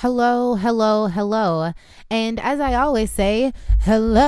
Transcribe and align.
Hello, 0.00 0.56
hello, 0.56 1.06
hello. 1.06 1.72
And 2.10 2.38
as 2.40 2.60
I 2.60 2.74
always 2.74 3.10
say, 3.10 3.54
hello, 3.80 4.20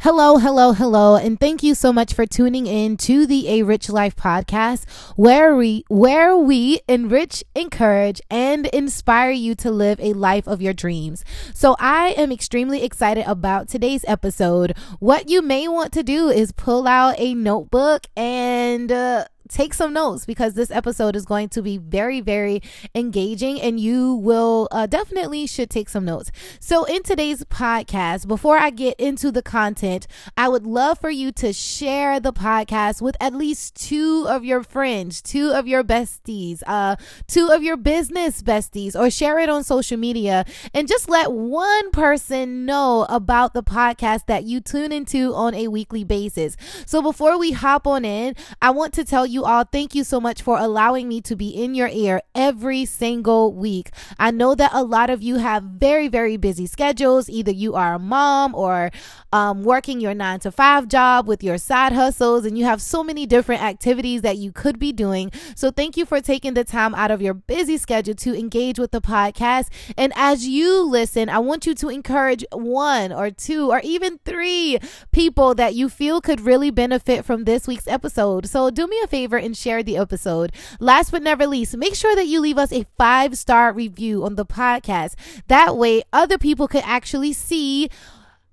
hello, 0.00 0.36
hello, 0.36 0.72
hello. 0.74 1.16
And 1.16 1.40
thank 1.40 1.62
you 1.62 1.74
so 1.74 1.90
much 1.90 2.12
for 2.12 2.26
tuning 2.26 2.66
in 2.66 2.98
to 2.98 3.26
the 3.26 3.48
A 3.48 3.62
Rich 3.62 3.88
Life 3.88 4.14
podcast, 4.14 4.86
where 5.16 5.56
we 5.56 5.84
where 5.88 6.36
we 6.36 6.80
enrich, 6.86 7.42
encourage, 7.54 8.20
and 8.30 8.66
inspire 8.66 9.30
you 9.30 9.54
to 9.54 9.70
live 9.70 9.98
a 10.00 10.12
life 10.12 10.46
of 10.46 10.60
your 10.60 10.74
dreams. 10.74 11.24
So 11.54 11.76
I 11.80 12.08
am 12.10 12.30
extremely 12.30 12.82
excited 12.84 13.24
about 13.26 13.68
today's 13.68 14.04
episode. 14.06 14.76
What 14.98 15.30
you 15.30 15.40
may 15.40 15.66
want 15.66 15.94
to 15.94 16.02
do 16.02 16.28
is 16.28 16.52
pull 16.52 16.86
out 16.86 17.14
a 17.16 17.32
notebook 17.32 18.06
and 18.14 18.92
uh, 18.92 19.24
take 19.48 19.74
some 19.74 19.92
notes 19.92 20.26
because 20.26 20.54
this 20.54 20.70
episode 20.70 21.16
is 21.16 21.24
going 21.24 21.48
to 21.50 21.62
be 21.62 21.78
very, 21.78 22.20
very 22.20 22.62
engaging 22.94 23.60
and 23.60 23.80
you 23.80 24.14
will 24.14 24.68
uh, 24.70 24.86
definitely 24.86 25.46
should 25.46 25.70
take 25.70 25.88
some 25.88 26.04
notes. 26.04 26.30
So, 26.60 26.84
in 26.84 27.02
today's 27.02 27.44
podcast, 27.44 28.26
before 28.26 28.58
I 28.58 28.70
get 28.70 28.98
into 28.98 29.30
the 29.30 29.42
content, 29.42 30.06
I 30.36 30.48
would 30.48 30.66
love 30.66 30.98
for 30.98 31.10
you 31.10 31.32
to 31.32 31.52
share 31.52 32.20
the 32.20 32.32
podcast 32.32 33.00
with 33.00 33.16
at 33.20 33.34
least 33.34 33.74
two 33.74 34.26
of 34.28 34.44
your 34.44 34.62
friends, 34.62 35.22
two 35.22 35.50
of 35.50 35.66
your 35.66 35.82
besties, 35.82 36.62
uh, 36.66 36.96
two 37.26 37.48
of 37.50 37.62
your 37.62 37.76
business 37.76 38.42
besties, 38.42 38.98
or 38.98 39.10
share 39.10 39.38
it 39.38 39.48
on 39.48 39.64
social 39.64 39.96
media 39.96 40.44
and 40.74 40.88
just 40.88 41.08
let 41.08 41.32
one 41.32 41.90
person 41.90 42.64
know 42.66 43.06
about 43.08 43.54
the 43.54 43.62
podcast 43.62 44.26
that 44.26 44.44
you 44.44 44.60
tune 44.60 44.92
into 44.92 45.34
on 45.34 45.54
a 45.54 45.68
weekly 45.68 46.04
basis. 46.04 46.56
So, 46.86 47.02
before 47.02 47.38
we 47.38 47.52
hop 47.52 47.86
on 47.86 48.04
in, 48.04 48.34
I 48.60 48.70
want 48.70 48.94
to 48.94 49.04
tell 49.04 49.26
you 49.26 49.37
you 49.38 49.44
all. 49.44 49.64
Thank 49.64 49.94
you 49.94 50.02
so 50.02 50.20
much 50.20 50.42
for 50.42 50.58
allowing 50.58 51.08
me 51.08 51.20
to 51.20 51.36
be 51.36 51.48
in 51.48 51.74
your 51.74 51.88
ear 51.88 52.20
every 52.34 52.84
single 52.84 53.54
week. 53.54 53.90
I 54.18 54.32
know 54.32 54.56
that 54.56 54.72
a 54.74 54.82
lot 54.82 55.10
of 55.10 55.22
you 55.22 55.36
have 55.36 55.62
very, 55.62 56.08
very 56.08 56.36
busy 56.36 56.66
schedules. 56.66 57.30
Either 57.30 57.52
you 57.52 57.74
are 57.74 57.94
a 57.94 57.98
mom 58.00 58.54
or 58.54 58.90
um, 59.32 59.62
working 59.62 60.00
your 60.00 60.14
nine 60.14 60.40
to 60.40 60.50
five 60.50 60.88
job 60.88 61.28
with 61.28 61.44
your 61.44 61.56
side 61.58 61.92
hustles, 61.92 62.44
and 62.44 62.58
you 62.58 62.64
have 62.64 62.82
so 62.82 63.04
many 63.04 63.26
different 63.26 63.62
activities 63.62 64.22
that 64.22 64.38
you 64.38 64.50
could 64.50 64.78
be 64.78 64.92
doing. 64.92 65.30
So, 65.54 65.70
thank 65.70 65.96
you 65.96 66.04
for 66.04 66.20
taking 66.20 66.54
the 66.54 66.64
time 66.64 66.94
out 66.94 67.10
of 67.10 67.22
your 67.22 67.34
busy 67.34 67.76
schedule 67.76 68.14
to 68.14 68.36
engage 68.36 68.78
with 68.78 68.90
the 68.90 69.00
podcast. 69.00 69.68
And 69.96 70.12
as 70.16 70.48
you 70.48 70.82
listen, 70.82 71.28
I 71.28 71.38
want 71.38 71.64
you 71.66 71.74
to 71.76 71.88
encourage 71.88 72.44
one 72.52 73.12
or 73.12 73.30
two 73.30 73.70
or 73.70 73.80
even 73.84 74.18
three 74.24 74.78
people 75.12 75.54
that 75.54 75.74
you 75.74 75.88
feel 75.88 76.20
could 76.20 76.40
really 76.40 76.70
benefit 76.70 77.24
from 77.24 77.44
this 77.44 77.68
week's 77.68 77.86
episode. 77.86 78.46
So, 78.46 78.70
do 78.70 78.86
me 78.88 78.98
a 79.04 79.06
favor 79.06 79.27
favor 79.28 79.36
and 79.36 79.56
share 79.56 79.82
the 79.82 79.96
episode. 79.96 80.52
Last 80.80 81.10
but 81.10 81.22
never 81.22 81.46
least, 81.46 81.76
make 81.76 81.94
sure 81.94 82.16
that 82.16 82.26
you 82.26 82.40
leave 82.40 82.58
us 82.58 82.72
a 82.72 82.86
five 82.96 83.36
star 83.36 83.72
review 83.72 84.24
on 84.24 84.36
the 84.36 84.46
podcast. 84.46 85.14
That 85.48 85.76
way, 85.76 86.02
other 86.12 86.38
people 86.38 86.68
could 86.68 86.82
actually 86.84 87.32
see 87.32 87.90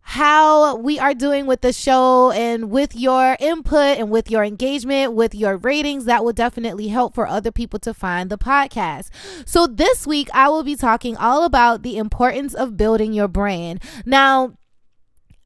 how 0.08 0.76
we 0.76 1.00
are 1.00 1.16
doing 1.16 1.48
with 1.48 1.62
the 1.62 1.74
show 1.74 2.30
and 2.32 2.70
with 2.70 2.96
your 2.96 3.38
input 3.40 3.98
and 3.98 4.12
with 4.12 4.30
your 4.30 4.44
engagement, 4.44 5.14
with 5.14 5.34
your 5.34 5.58
ratings, 5.58 6.06
that 6.06 6.24
will 6.24 6.34
definitely 6.34 6.90
help 6.90 7.16
for 7.16 7.26
other 7.26 7.52
people 7.52 7.80
to 7.80 7.92
find 7.92 8.30
the 8.30 8.38
podcast. 8.38 9.10
So 9.48 9.66
this 9.66 10.06
week, 10.06 10.30
I 10.32 10.48
will 10.50 10.64
be 10.64 10.76
talking 10.76 11.18
all 11.18 11.44
about 11.44 11.82
the 11.82 11.98
importance 11.98 12.54
of 12.54 12.78
building 12.78 13.14
your 13.14 13.28
brand. 13.28 13.82
Now, 14.06 14.54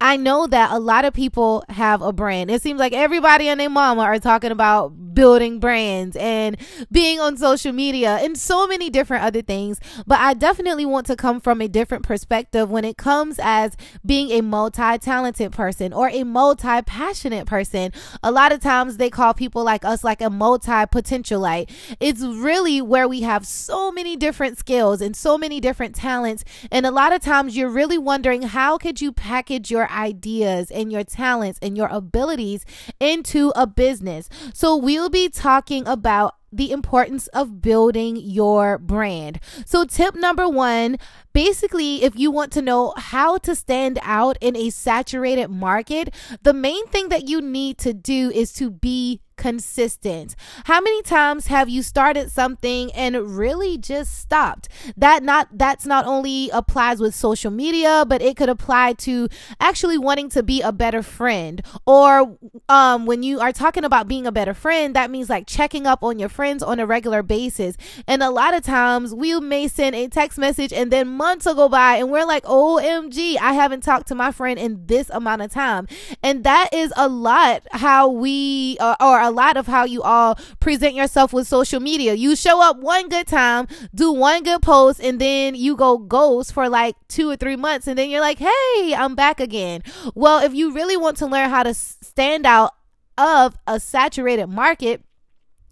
I 0.02 0.16
know 0.16 0.47
that 0.47 0.71
a 0.71 0.80
lot 0.80 1.03
of 1.03 1.14
people 1.14 1.64
have 1.67 2.02
a 2.02 2.14
brand. 2.14 2.49
It 2.49 2.61
seems 2.61 2.80
like 2.80 2.93
everybody 2.93 3.49
and 3.49 3.59
their 3.59 3.69
mama 3.69 4.03
are 4.03 4.19
talking 4.19 4.52
about 4.52 5.08
building 5.20 5.59
brands 5.59 6.16
and 6.16 6.56
being 6.89 7.20
on 7.20 7.36
social 7.36 7.73
media 7.73 8.20
and 8.22 8.38
so 8.38 8.66
many 8.66 8.89
different 8.89 9.22
other 9.22 9.42
things. 9.42 9.78
But 10.08 10.17
I 10.22 10.34
definitely 10.34 10.86
want 10.86 11.08
to 11.08 11.17
come 11.17 11.42
from 11.42 11.59
a 11.59 11.67
different 11.67 12.06
perspective 12.06 12.72
when 12.72 12.86
it 12.86 12.95
comes 12.95 13.38
as 13.44 13.76
being 14.06 14.31
a 14.31 14.39
multi-talented 14.39 15.52
person 15.52 15.92
or 15.92 16.08
a 16.08 16.23
multi-passionate 16.23 17.48
person. 17.48 17.92
A 18.23 18.32
lot 18.32 18.54
of 18.54 18.61
times 18.61 18.95
they 18.95 19.10
call 19.10 19.33
people 19.33 19.61
like 19.61 19.83
us 19.83 20.05
like 20.05 20.21
a 20.21 20.30
multi-potentialite. 20.30 21.70
It's 21.99 22.22
really 22.22 22.82
where 22.82 23.05
we 23.05 23.20
have 23.20 23.45
so 23.45 23.92
many 23.92 24.16
different 24.16 24.58
skills 24.58 25.02
and 25.02 25.17
so 25.17 25.38
many 25.38 25.60
different 25.60 25.95
talents. 25.95 26.45
And 26.72 26.86
a 26.86 26.92
lot 26.92 27.11
of 27.11 27.20
times 27.20 27.58
you're 27.58 27.67
really 27.67 27.98
wondering 27.98 28.43
how 28.43 28.77
could 28.77 29.02
you 29.02 29.11
package 29.11 29.70
your 29.70 29.92
ideas 29.92 30.72
and 30.72 30.93
your 30.93 31.04
talents 31.04 31.60
and 31.61 31.76
your 31.76 31.89
abilities 31.89 32.64
into 33.02 33.52
a 33.54 33.67
business. 33.67 34.30
So 34.54 34.77
we'll 34.77 35.08
be 35.09 35.30
talking 35.30 35.87
about 35.87 36.36
the 36.52 36.71
importance 36.71 37.27
of 37.27 37.61
building 37.61 38.15
your 38.15 38.77
brand. 38.77 39.39
So, 39.65 39.86
tip 39.86 40.15
number 40.15 40.47
one 40.47 40.97
basically, 41.33 42.03
if 42.03 42.17
you 42.17 42.31
want 42.31 42.52
to 42.53 42.61
know 42.61 42.93
how 42.97 43.37
to 43.39 43.55
stand 43.55 43.99
out 44.02 44.37
in 44.42 44.55
a 44.55 44.69
saturated 44.69 45.49
market, 45.49 46.14
the 46.42 46.53
main 46.53 46.87
thing 46.87 47.09
that 47.09 47.30
you 47.30 47.42
need 47.42 47.77
to 47.80 47.93
do 47.93 48.31
is 48.31 48.52
to 48.53 48.71
be 48.71 49.21
consistent. 49.39 50.36
How 50.66 50.82
many 50.82 51.02
times 51.02 51.48
have 51.48 51.70
you 51.70 51.82
started 51.82 52.30
something 52.30 52.92
and 52.92 53.16
really 53.38 53.77
just 53.77 54.20
stopped? 54.20 54.67
That 54.98 55.23
not 55.23 55.48
that's 55.54 55.86
not 55.86 56.05
only 56.05 56.50
applies 56.52 57.00
with 57.00 57.16
social 57.16 57.49
media, 57.49 58.04
but 58.05 58.22
it 58.22 58.36
could 58.36 58.49
apply 58.49 58.94
to 59.05 59.30
actually 59.61 59.98
wanting 59.98 60.30
to 60.32 60.44
be 60.44 60.61
a 60.61 60.73
better 60.73 61.02
friend. 61.02 61.66
Or 61.88 62.38
um 62.67 63.05
when 63.05 63.23
you 63.23 63.39
are 63.39 63.54
talking 63.54 63.86
about 63.86 64.10
being 64.10 64.28
a 64.28 64.32
better 64.32 64.54
friend, 64.54 64.94
that 64.95 65.10
means 65.10 65.30
like 65.30 65.48
checking 65.48 65.88
up 65.88 66.04
on 66.04 66.20
your 66.20 66.30
friends 66.30 66.61
on 66.61 66.80
a 66.80 66.86
regular 66.86 67.23
basis. 67.23 67.78
And 68.08 68.22
a 68.22 68.30
lot 68.30 68.54
of 68.54 68.61
times 68.61 69.16
we 69.16 69.39
may 69.39 69.70
send 69.70 69.95
a 69.95 70.10
text 70.10 70.38
message 70.38 70.73
and 70.73 70.92
then 70.92 71.08
months 71.08 71.45
will 71.45 71.55
go 71.55 71.70
by 71.70 71.95
and 71.95 72.11
we're 72.11 72.26
like, 72.26 72.44
"OMG, 72.44 73.38
I 73.38 73.54
haven't 73.54 73.83
talked 73.83 74.10
to 74.10 74.16
my 74.16 74.33
friend 74.33 74.60
in 74.60 74.86
this 74.86 75.10
amount 75.11 75.44
of 75.44 75.52
time." 75.52 75.88
And 76.22 76.44
that 76.44 76.73
is 76.73 76.92
a 76.98 77.08
lot 77.08 77.64
how 77.72 78.10
we 78.10 78.76
uh, 78.82 78.98
or 78.99 79.22
a 79.22 79.29
lot 79.32 79.58
of 79.58 79.67
how 79.67 79.86
you 79.86 80.02
all 80.02 80.36
present 80.60 80.94
yourself 80.94 81.34
with 81.34 81.48
social 81.48 81.80
media. 81.80 82.14
You 82.14 82.36
show 82.36 82.62
up 82.62 82.78
one 82.78 83.10
good 83.10 83.28
time, 83.28 83.67
do 83.94 84.12
one 84.12 84.44
good 84.44 84.62
post, 84.62 85.00
and 85.02 85.20
then 85.20 85.56
you 85.56 85.76
go 85.76 85.98
ghost 85.98 86.54
for 86.54 86.70
like 86.70 86.95
two 87.08 87.30
or 87.30 87.36
three 87.36 87.56
months, 87.56 87.88
and 87.88 87.98
then 87.98 88.10
you're 88.10 88.22
like, 88.22 88.40
hey, 88.40 88.94
I'm 88.95 89.16
back 89.16 89.40
again. 89.40 89.84
Well, 90.16 90.44
if 90.44 90.54
you 90.54 90.73
really 90.73 90.98
want 90.98 91.17
to 91.17 91.26
learn 91.26 91.50
how 91.50 91.64
to 91.64 91.73
stand 91.73 92.45
out 92.45 92.73
of 93.17 93.58
a 93.67 93.80
saturated 93.80 94.48
market, 94.48 95.04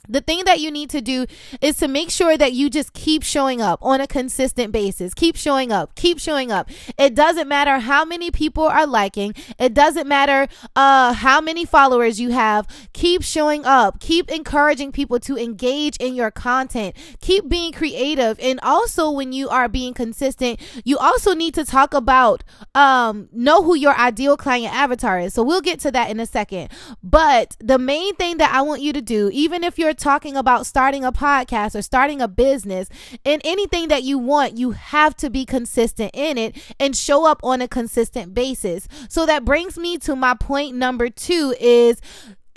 the 0.07 0.22
thing 0.22 0.45
that 0.45 0.59
you 0.59 0.72
need 0.72 0.90
to 0.91 1.01
do 1.01 1.25
is 1.62 1.78
to 1.78 1.88
make 1.88 2.09
sure 2.09 2.38
that 2.38 2.53
you 2.53 2.69
just 2.69 2.94
keep 2.94 3.23
showing 3.23 3.62
up 3.62 3.79
on 3.81 4.01
a 4.01 4.07
consistent 4.07 4.72
basis. 4.72 5.13
Keep 5.13 5.35
showing 5.35 5.72
up. 5.72 5.95
Keep 5.95 6.19
showing 6.19 6.51
up. 6.51 6.69
It 6.97 7.16
doesn't 7.16 7.47
matter 7.47 7.79
how 7.79 8.06
many 8.06 8.31
people 8.31 8.63
are 8.63 8.88
liking. 8.88 9.34
It 9.59 9.73
doesn't 9.73 10.07
matter 10.07 10.47
uh 10.75 11.13
how 11.13 11.41
many 11.41 11.66
followers 11.66 12.19
you 12.19 12.31
have. 12.31 12.68
Keep 12.94 13.23
showing 13.23 13.66
up. 13.66 14.00
Keep 14.00 14.31
encouraging 14.31 14.91
people 14.91 15.19
to 15.22 15.38
engage 15.38 15.97
in 15.97 16.16
your 16.16 16.31
content. 16.31 16.95
Keep 17.22 17.50
being 17.50 17.72
creative. 17.72 18.39
And 18.39 18.59
also 18.63 19.12
when 19.12 19.34
you 19.34 19.50
are 19.50 19.68
being 19.68 19.94
consistent, 19.94 20.59
you 20.84 20.97
also 20.97 21.34
need 21.34 21.53
to 21.56 21.66
talk 21.66 21.94
about 21.94 22.44
um 22.75 23.29
know 23.31 23.63
who 23.63 23.75
your 23.75 23.95
ideal 23.97 24.38
client 24.38 24.74
avatar 24.74 25.19
is. 25.19 25.34
So 25.34 25.44
we'll 25.44 25.62
get 25.62 25.79
to 25.81 25.91
that 25.91 26.09
in 26.09 26.19
a 26.19 26.25
second. 26.25 26.69
But 27.03 27.57
the 27.59 27.78
main 27.78 28.16
thing 28.16 28.38
that 28.38 28.53
I 28.53 28.62
want 28.62 28.81
you 28.81 28.94
to 28.94 29.01
do, 29.01 29.29
even 29.34 29.63
if 29.63 29.78
you're 29.78 29.94
talking 29.97 30.37
about 30.37 30.65
starting 30.65 31.03
a 31.03 31.11
podcast 31.11 31.75
or 31.75 31.81
starting 31.81 32.21
a 32.21 32.27
business 32.27 32.89
and 33.25 33.41
anything 33.43 33.87
that 33.89 34.03
you 34.03 34.17
want, 34.17 34.57
you 34.57 34.71
have 34.71 35.15
to 35.17 35.29
be 35.29 35.45
consistent 35.45 36.11
in 36.13 36.37
it 36.37 36.55
and 36.79 36.95
show 36.95 37.25
up 37.25 37.39
on 37.43 37.61
a 37.61 37.67
consistent 37.67 38.33
basis. 38.33 38.87
So 39.09 39.25
that 39.25 39.45
brings 39.45 39.77
me 39.77 39.97
to 39.99 40.15
my 40.15 40.33
point 40.33 40.75
number 40.75 41.09
two 41.09 41.55
is 41.59 42.01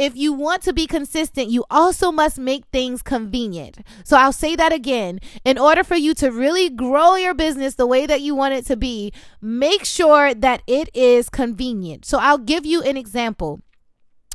if 0.00 0.16
you 0.16 0.32
want 0.32 0.62
to 0.62 0.72
be 0.72 0.86
consistent, 0.86 1.50
you 1.50 1.64
also 1.70 2.10
must 2.10 2.38
make 2.38 2.64
things 2.72 3.02
convenient. 3.02 3.78
So 4.02 4.16
I'll 4.16 4.32
say 4.32 4.56
that 4.56 4.72
again. 4.72 5.20
In 5.44 5.58
order 5.58 5.84
for 5.84 5.94
you 5.94 6.14
to 6.14 6.30
really 6.30 6.70
grow 6.70 7.16
your 7.16 7.34
business 7.34 7.74
the 7.74 7.86
way 7.86 8.06
that 8.06 8.22
you 8.22 8.34
want 8.34 8.54
it 8.54 8.64
to 8.66 8.76
be, 8.76 9.12
make 9.42 9.84
sure 9.84 10.32
that 10.32 10.62
it 10.66 10.88
is 10.94 11.28
convenient. 11.28 12.06
So 12.06 12.18
I'll 12.18 12.38
give 12.38 12.64
you 12.64 12.80
an 12.82 12.96
example 12.96 13.60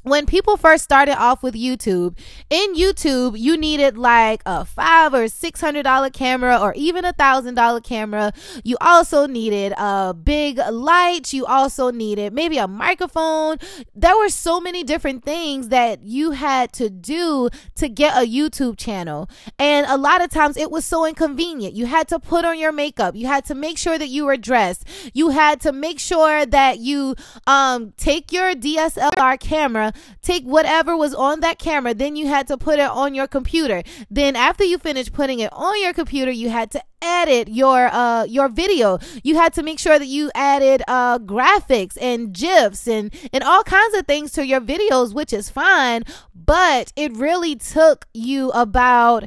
when 0.06 0.28
people 0.28 0.56
first 0.56 0.84
started 0.84 1.20
off 1.20 1.42
with 1.42 1.56
YouTube, 1.56 2.16
in 2.52 2.76
YouTube, 2.76 3.40
you 3.40 3.58
needed 3.58 3.98
like 3.98 4.44
a 4.46 4.64
five 4.64 5.16
or 5.16 5.28
six 5.28 5.60
hundred 5.60 5.84
dollar 5.84 6.12
camera 6.12 6.60
or 6.62 6.74
even 6.76 7.06
a 7.06 7.14
thousand 7.14 7.56
dollar 7.56 7.82
camera. 7.82 8.32
You 8.64 8.78
also 8.82 9.26
needed 9.26 9.74
a 9.78 10.14
big 10.14 10.60
light. 10.72 11.34
You 11.34 11.46
also 11.48 11.90
needed 11.90 12.34
maybe 12.34 12.60
a 12.60 12.68
microphone. 12.68 13.58
There 13.96 14.16
were 14.16 14.30
so 14.30 14.62
many 14.62 14.84
different 14.84 15.24
things 15.24 15.70
that 15.70 16.04
you 16.04 16.32
had 16.32 16.72
to 16.74 16.90
do 16.92 17.50
to 17.76 17.90
get 17.90 18.16
a 18.16 18.28
YouTube 18.28 18.78
channel. 18.78 19.28
And 19.58 19.88
a 19.88 19.98
lot 19.98 20.24
of 20.24 20.30
times 20.30 20.56
it 20.56 20.70
was 20.70 20.86
so 20.86 21.06
inconvenient. 21.06 21.74
You 21.74 21.88
had 21.88 22.08
to 22.10 22.20
put 22.20 22.46
on 22.46 22.60
your 22.60 22.72
makeup. 22.72 23.16
You 23.16 23.26
had 23.26 23.46
to 23.46 23.56
make 23.56 23.80
sure 23.80 23.98
that 23.98 24.10
you 24.10 24.26
were 24.26 24.38
dressed. 24.38 24.88
You 25.14 25.30
had 25.30 25.62
to 25.62 25.72
make 25.72 26.00
sure 26.00 26.46
that 26.46 26.78
you 26.78 27.16
um 27.48 27.94
take 27.98 28.32
your 28.32 28.54
DSLR 28.54 29.40
camera 29.40 29.94
take 30.22 30.44
whatever 30.44 30.96
was 30.96 31.14
on 31.14 31.40
that 31.42 31.60
camera, 31.60 31.94
then 31.94 32.16
you 32.16 32.28
had 32.28 32.48
to 32.48 32.58
put 32.58 32.80
it 32.80 32.90
on 32.90 33.14
your 33.14 33.28
computer. 33.28 33.84
Then 34.10 34.36
after 34.36 34.64
you 34.64 34.78
finished 34.78 35.14
putting 35.14 35.40
it 35.40 35.52
on 35.54 35.82
your 35.82 35.94
computer, 35.94 36.32
you 36.32 36.50
had 36.50 36.72
to 36.72 36.82
edit 37.02 37.48
your 37.50 37.88
uh 37.88 38.24
your 38.24 38.50
video. 38.50 38.98
You 39.24 39.36
had 39.36 39.54
to 39.54 39.64
make 39.64 39.80
sure 39.80 40.00
that 40.00 40.08
you 40.08 40.32
added 40.34 40.82
uh 40.88 41.20
graphics 41.20 41.98
and 42.02 42.34
gifs 42.34 42.88
and 42.88 43.14
and 43.32 43.44
all 43.44 43.64
kinds 43.64 43.96
of 43.96 44.08
things 44.08 44.32
to 44.34 44.46
your 44.46 44.62
videos, 44.62 45.14
which 45.14 45.32
is 45.32 45.50
fine, 45.50 46.04
but 46.34 46.92
it 46.96 47.16
really 47.16 47.56
took 47.56 48.08
you 48.14 48.50
about 48.52 49.26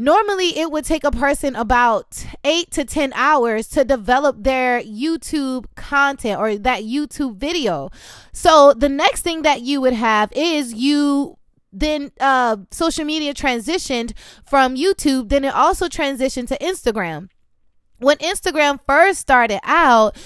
Normally, 0.00 0.56
it 0.56 0.70
would 0.70 0.84
take 0.84 1.02
a 1.02 1.10
person 1.10 1.56
about 1.56 2.24
eight 2.44 2.70
to 2.70 2.84
10 2.84 3.12
hours 3.14 3.66
to 3.70 3.84
develop 3.84 4.44
their 4.44 4.80
YouTube 4.80 5.66
content 5.74 6.38
or 6.38 6.56
that 6.56 6.84
YouTube 6.84 7.34
video. 7.34 7.90
So, 8.32 8.74
the 8.74 8.88
next 8.88 9.22
thing 9.22 9.42
that 9.42 9.62
you 9.62 9.80
would 9.80 9.94
have 9.94 10.32
is 10.36 10.72
you 10.72 11.36
then 11.72 12.12
uh, 12.20 12.58
social 12.70 13.04
media 13.04 13.34
transitioned 13.34 14.12
from 14.46 14.76
YouTube, 14.76 15.30
then 15.30 15.44
it 15.44 15.52
also 15.52 15.88
transitioned 15.88 16.46
to 16.48 16.58
Instagram. 16.58 17.28
When 17.98 18.18
Instagram 18.18 18.78
first 18.86 19.18
started 19.18 19.58
out, 19.64 20.16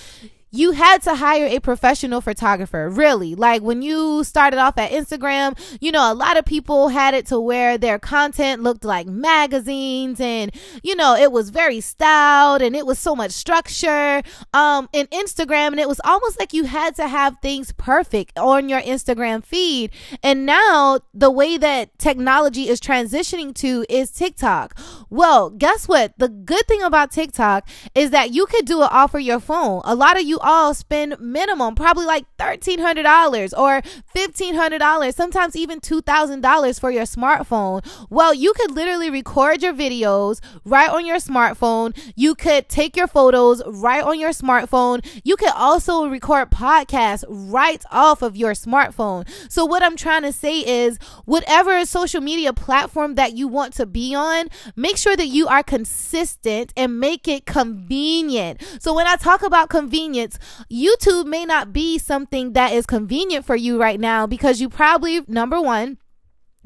you 0.53 0.73
had 0.73 1.01
to 1.03 1.15
hire 1.15 1.47
a 1.47 1.59
professional 1.61 2.21
photographer, 2.21 2.91
really. 2.91 3.35
Like 3.35 3.63
when 3.63 3.81
you 3.81 4.23
started 4.23 4.59
off 4.59 4.77
at 4.77 4.91
Instagram, 4.91 5.59
you 5.81 5.91
know, 5.91 6.13
a 6.13 6.15
lot 6.15 6.37
of 6.37 6.45
people 6.45 6.89
had 6.89 7.15
it 7.15 7.27
to 7.29 7.41
where 7.41 7.79
their 7.79 7.99
content 7.99 8.63
looked 8.63 8.85
like 8.85 9.07
magazines 9.07 10.21
and, 10.21 10.53
you 10.83 10.95
know, 10.95 11.17
it 11.17 11.33
was 11.33 11.49
very 11.49 11.81
styled 11.81 12.61
and 12.61 12.77
it 12.77 12.85
was 12.85 12.99
so 12.99 13.17
much 13.17 13.31
structure 13.31 14.23
um, 14.53 14.91
in 14.93 15.07
Instagram. 15.07 15.69
And 15.69 15.81
it 15.81 15.89
was 15.89 16.03
almost 16.05 16.39
like 16.39 16.53
you 16.53 16.65
had 16.65 16.95
to 16.97 17.09
have 17.09 17.39
things 17.41 17.73
perfect 17.73 18.39
on 18.39 18.69
your 18.69 18.83
Instagram 18.83 19.43
feed. 19.43 19.91
And 20.23 20.45
now 20.45 21.01
the 21.15 21.31
way 21.31 21.57
that 21.57 21.99
technology 21.99 22.69
is 22.69 22.79
transitioning 22.79 23.55
to 23.55 23.87
is 23.89 24.11
TikTok. 24.11 24.79
Well, 25.09 25.49
guess 25.49 25.89
what? 25.89 26.13
The 26.19 26.29
good 26.29 26.67
thing 26.69 26.83
about 26.83 27.11
TikTok 27.11 27.67
is 27.95 28.11
that 28.11 28.35
you 28.35 28.45
could 28.45 28.67
do 28.67 28.83
it 28.83 28.93
off 28.93 29.15
of 29.15 29.23
your 29.23 29.41
phone. 29.41 29.81
A 29.85 29.95
lot 29.95 30.19
of 30.19 30.27
you 30.27 30.41
all 30.43 30.75
spend 30.75 31.17
minimum 31.21 31.75
probably 31.75 32.05
like 32.05 32.27
$1,300 32.39 33.57
or 33.57 33.83
$1,500, 34.15 35.15
sometimes 35.15 35.57
even 35.57 35.81
$2,000 35.81 36.81
for 36.81 36.91
your 36.91 37.05
smartphone. 37.05 37.85
Well, 38.11 38.35
you 38.35 38.53
could 38.55 38.73
literally 38.73 39.11
record 39.11 39.63
your 39.63 39.73
videos 39.73 40.41
right 40.65 40.91
on 40.91 41.07
your 41.07 41.17
smartphone. 41.17 41.97
You 42.17 42.35
could 42.35 42.69
take 42.69 42.97
your 42.97 43.07
photos 43.07 43.63
right 43.67 44.03
on 44.03 44.19
your 44.19 44.31
smartphone. 44.31 45.05
You 45.25 45.37
could 45.37 45.53
also 45.55 46.07
record 46.07 46.51
podcasts 46.51 47.25
right 47.29 47.83
off 47.91 48.23
of 48.23 48.37
your 48.37 48.53
smartphone. 48.53 49.29
So, 49.51 49.65
what 49.65 49.83
I'm 49.83 49.97
trying 49.97 50.23
to 50.23 50.33
say 50.33 50.61
is, 50.61 50.99
whatever 51.25 51.85
social 51.87 52.21
media 52.21 52.53
platform 52.53 53.15
that 53.15 53.35
you 53.35 53.49
want 53.49 53.75
to 53.75 53.87
be 53.87 54.15
on, 54.15 54.49
make 54.77 54.97
sure 54.97 55.17
that 55.17 55.29
you 55.29 55.47
are 55.47 55.63
consistent 55.63 56.73
and 56.77 56.99
make 56.99 57.29
it 57.29 57.47
convenient. 57.47 58.63
So, 58.81 58.95
when 58.95 59.07
I 59.07 59.17
talk 59.17 59.43
about 59.43 59.69
convenience, 59.69 60.32
YouTube 60.71 61.27
may 61.27 61.45
not 61.45 61.73
be 61.73 61.99
something 61.99 62.53
that 62.53 62.73
is 62.73 62.87
convenient 62.87 63.45
for 63.45 63.57
you 63.57 63.81
right 63.81 64.01
now 64.01 64.27
because 64.27 64.61
you 64.61 64.69
probably, 64.69 65.23
number 65.27 65.61
one, 65.61 65.99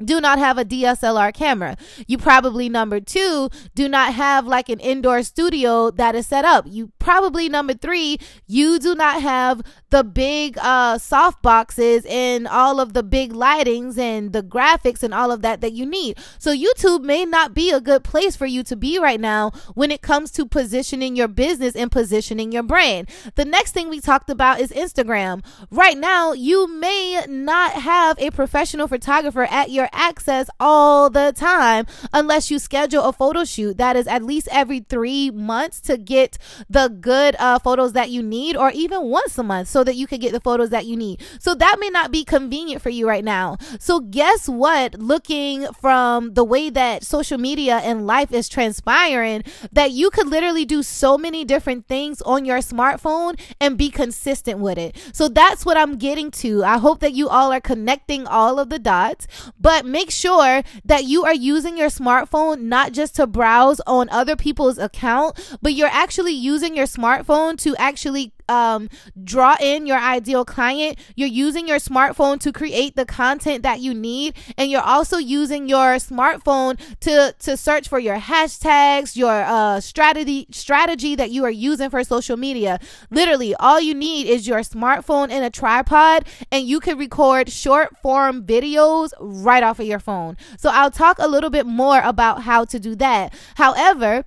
do 0.03 0.21
not 0.21 0.37
have 0.37 0.57
a 0.57 0.65
DSLR 0.65 1.33
camera. 1.33 1.75
You 2.05 2.17
probably 2.17 2.69
number 2.69 2.99
two 2.99 3.49
do 3.73 3.89
not 3.89 4.13
have 4.13 4.45
like 4.45 4.69
an 4.69 4.79
indoor 4.79 5.23
studio 5.23 5.91
that 5.91 6.15
is 6.15 6.27
set 6.27 6.45
up. 6.45 6.65
You 6.67 6.91
probably 7.07 7.47
number 7.47 7.73
three, 7.73 8.17
you 8.47 8.79
do 8.79 8.93
not 8.93 9.21
have 9.21 9.61
the 9.91 10.03
big 10.03 10.57
uh 10.57 10.97
soft 10.97 11.41
boxes 11.41 12.05
and 12.09 12.45
all 12.45 12.81
of 12.81 12.91
the 12.91 13.01
big 13.01 13.31
lightings 13.31 13.97
and 13.97 14.33
the 14.33 14.43
graphics 14.43 15.01
and 15.03 15.13
all 15.13 15.31
of 15.31 15.41
that 15.41 15.61
that 15.61 15.71
you 15.71 15.85
need. 15.85 16.17
So 16.37 16.53
YouTube 16.53 17.03
may 17.03 17.23
not 17.23 17.53
be 17.53 17.71
a 17.71 17.79
good 17.79 18.03
place 18.03 18.35
for 18.35 18.45
you 18.45 18.61
to 18.63 18.75
be 18.75 18.99
right 18.99 19.21
now 19.21 19.51
when 19.73 19.89
it 19.89 20.01
comes 20.01 20.31
to 20.31 20.45
positioning 20.45 21.15
your 21.15 21.29
business 21.29 21.77
and 21.77 21.89
positioning 21.89 22.51
your 22.51 22.63
brand. 22.63 23.07
The 23.35 23.45
next 23.45 23.71
thing 23.71 23.87
we 23.87 24.01
talked 24.01 24.29
about 24.29 24.59
is 24.59 24.71
Instagram. 24.71 25.45
Right 25.71 25.97
now, 25.97 26.33
you 26.33 26.67
may 26.67 27.23
not 27.29 27.71
have 27.71 28.19
a 28.19 28.31
professional 28.31 28.89
photographer 28.89 29.43
at 29.43 29.71
your 29.71 29.87
access 29.93 30.49
all 30.59 31.09
the 31.09 31.31
time 31.33 31.85
unless 32.11 32.51
you 32.51 32.59
schedule 32.59 33.03
a 33.03 33.13
photo 33.13 33.45
shoot 33.45 33.77
that 33.77 33.95
is 33.95 34.07
at 34.07 34.23
least 34.23 34.49
every 34.51 34.81
three 34.81 35.31
months 35.31 35.79
to 35.79 35.97
get 35.97 36.37
the 36.69 36.96
good 37.01 37.35
uh, 37.39 37.59
photos 37.59 37.93
that 37.93 38.09
you 38.09 38.23
need, 38.23 38.55
or 38.55 38.71
even 38.71 39.03
once 39.03 39.37
a 39.37 39.43
month 39.43 39.67
so 39.67 39.83
that 39.83 39.95
you 39.95 40.07
can 40.07 40.19
get 40.19 40.31
the 40.31 40.39
photos 40.39 40.69
that 40.69 40.85
you 40.85 40.95
need. 40.95 41.21
So 41.39 41.55
that 41.55 41.77
may 41.79 41.89
not 41.89 42.11
be 42.11 42.23
convenient 42.23 42.81
for 42.81 42.89
you 42.89 43.07
right 43.07 43.23
now. 43.23 43.57
So, 43.79 43.99
guess 43.99 44.47
what? 44.49 44.99
Looking 44.99 45.67
from 45.73 46.33
the 46.33 46.43
way 46.43 46.69
that 46.69 47.03
social 47.03 47.37
media 47.37 47.77
and 47.77 48.07
life 48.07 48.31
is 48.31 48.49
transpiring, 48.49 49.43
that 49.71 49.91
you 49.91 50.09
could 50.09 50.27
literally 50.27 50.65
do 50.65 50.83
so 50.83 51.17
many 51.17 51.45
different 51.45 51.87
things 51.87 52.21
on 52.21 52.45
your 52.45 52.59
smartphone 52.59 53.39
and 53.59 53.77
be 53.77 53.89
consistent 53.89 54.59
with 54.59 54.77
it. 54.77 54.95
So, 55.13 55.27
that's 55.27 55.65
what 55.65 55.77
I'm 55.77 55.97
getting 55.97 56.31
to. 56.31 56.63
I 56.63 56.77
hope 56.77 56.99
that 56.99 57.13
you 57.13 57.29
all 57.29 57.51
are 57.51 57.61
connecting 57.61 58.27
all 58.27 58.59
of 58.59 58.69
the 58.69 58.79
dots, 58.79 59.27
but 59.59 59.85
make 59.85 60.11
sure 60.11 60.63
that 60.85 61.03
you 61.05 61.25
are 61.25 61.33
using 61.33 61.77
your 61.77 61.89
smartphone 61.89 62.61
not 62.61 62.91
just 62.91 63.15
to 63.15 63.27
browse 63.27 63.79
on 63.87 64.09
other 64.09 64.35
people's 64.35 64.77
account, 64.77 65.37
but 65.61 65.73
you're 65.73 65.87
actually 65.87 66.33
using 66.33 66.75
your 66.75 66.86
smartphone 66.87 67.57
to 67.59 67.75
actually 67.77 68.33
um, 68.49 68.89
draw 69.23 69.55
in 69.59 69.85
your 69.85 69.97
ideal 69.97 70.45
client. 70.45 70.97
You're 71.15 71.27
using 71.27 71.67
your 71.67 71.77
smartphone 71.77 72.39
to 72.41 72.51
create 72.51 72.95
the 72.95 73.05
content 73.05 73.63
that 73.63 73.79
you 73.79 73.93
need, 73.93 74.35
and 74.57 74.71
you're 74.71 74.81
also 74.81 75.17
using 75.17 75.67
your 75.67 75.95
smartphone 75.97 76.79
to 77.01 77.35
to 77.39 77.57
search 77.57 77.87
for 77.87 77.99
your 77.99 78.17
hashtags, 78.17 79.15
your 79.15 79.43
uh, 79.43 79.79
strategy 79.79 80.47
strategy 80.51 81.15
that 81.15 81.31
you 81.31 81.43
are 81.43 81.51
using 81.51 81.89
for 81.89 82.03
social 82.03 82.37
media. 82.37 82.79
Literally, 83.09 83.53
all 83.55 83.79
you 83.79 83.93
need 83.93 84.27
is 84.27 84.47
your 84.47 84.59
smartphone 84.59 85.29
and 85.29 85.43
a 85.43 85.49
tripod, 85.49 86.25
and 86.51 86.65
you 86.65 86.79
can 86.79 86.97
record 86.97 87.51
short 87.51 87.97
form 88.01 88.43
videos 88.43 89.11
right 89.19 89.63
off 89.63 89.79
of 89.79 89.85
your 89.85 89.99
phone. 89.99 90.37
So 90.57 90.69
I'll 90.71 90.91
talk 90.91 91.19
a 91.19 91.27
little 91.27 91.49
bit 91.49 91.65
more 91.65 91.99
about 92.01 92.43
how 92.43 92.65
to 92.65 92.79
do 92.79 92.95
that. 92.95 93.33
However, 93.55 94.25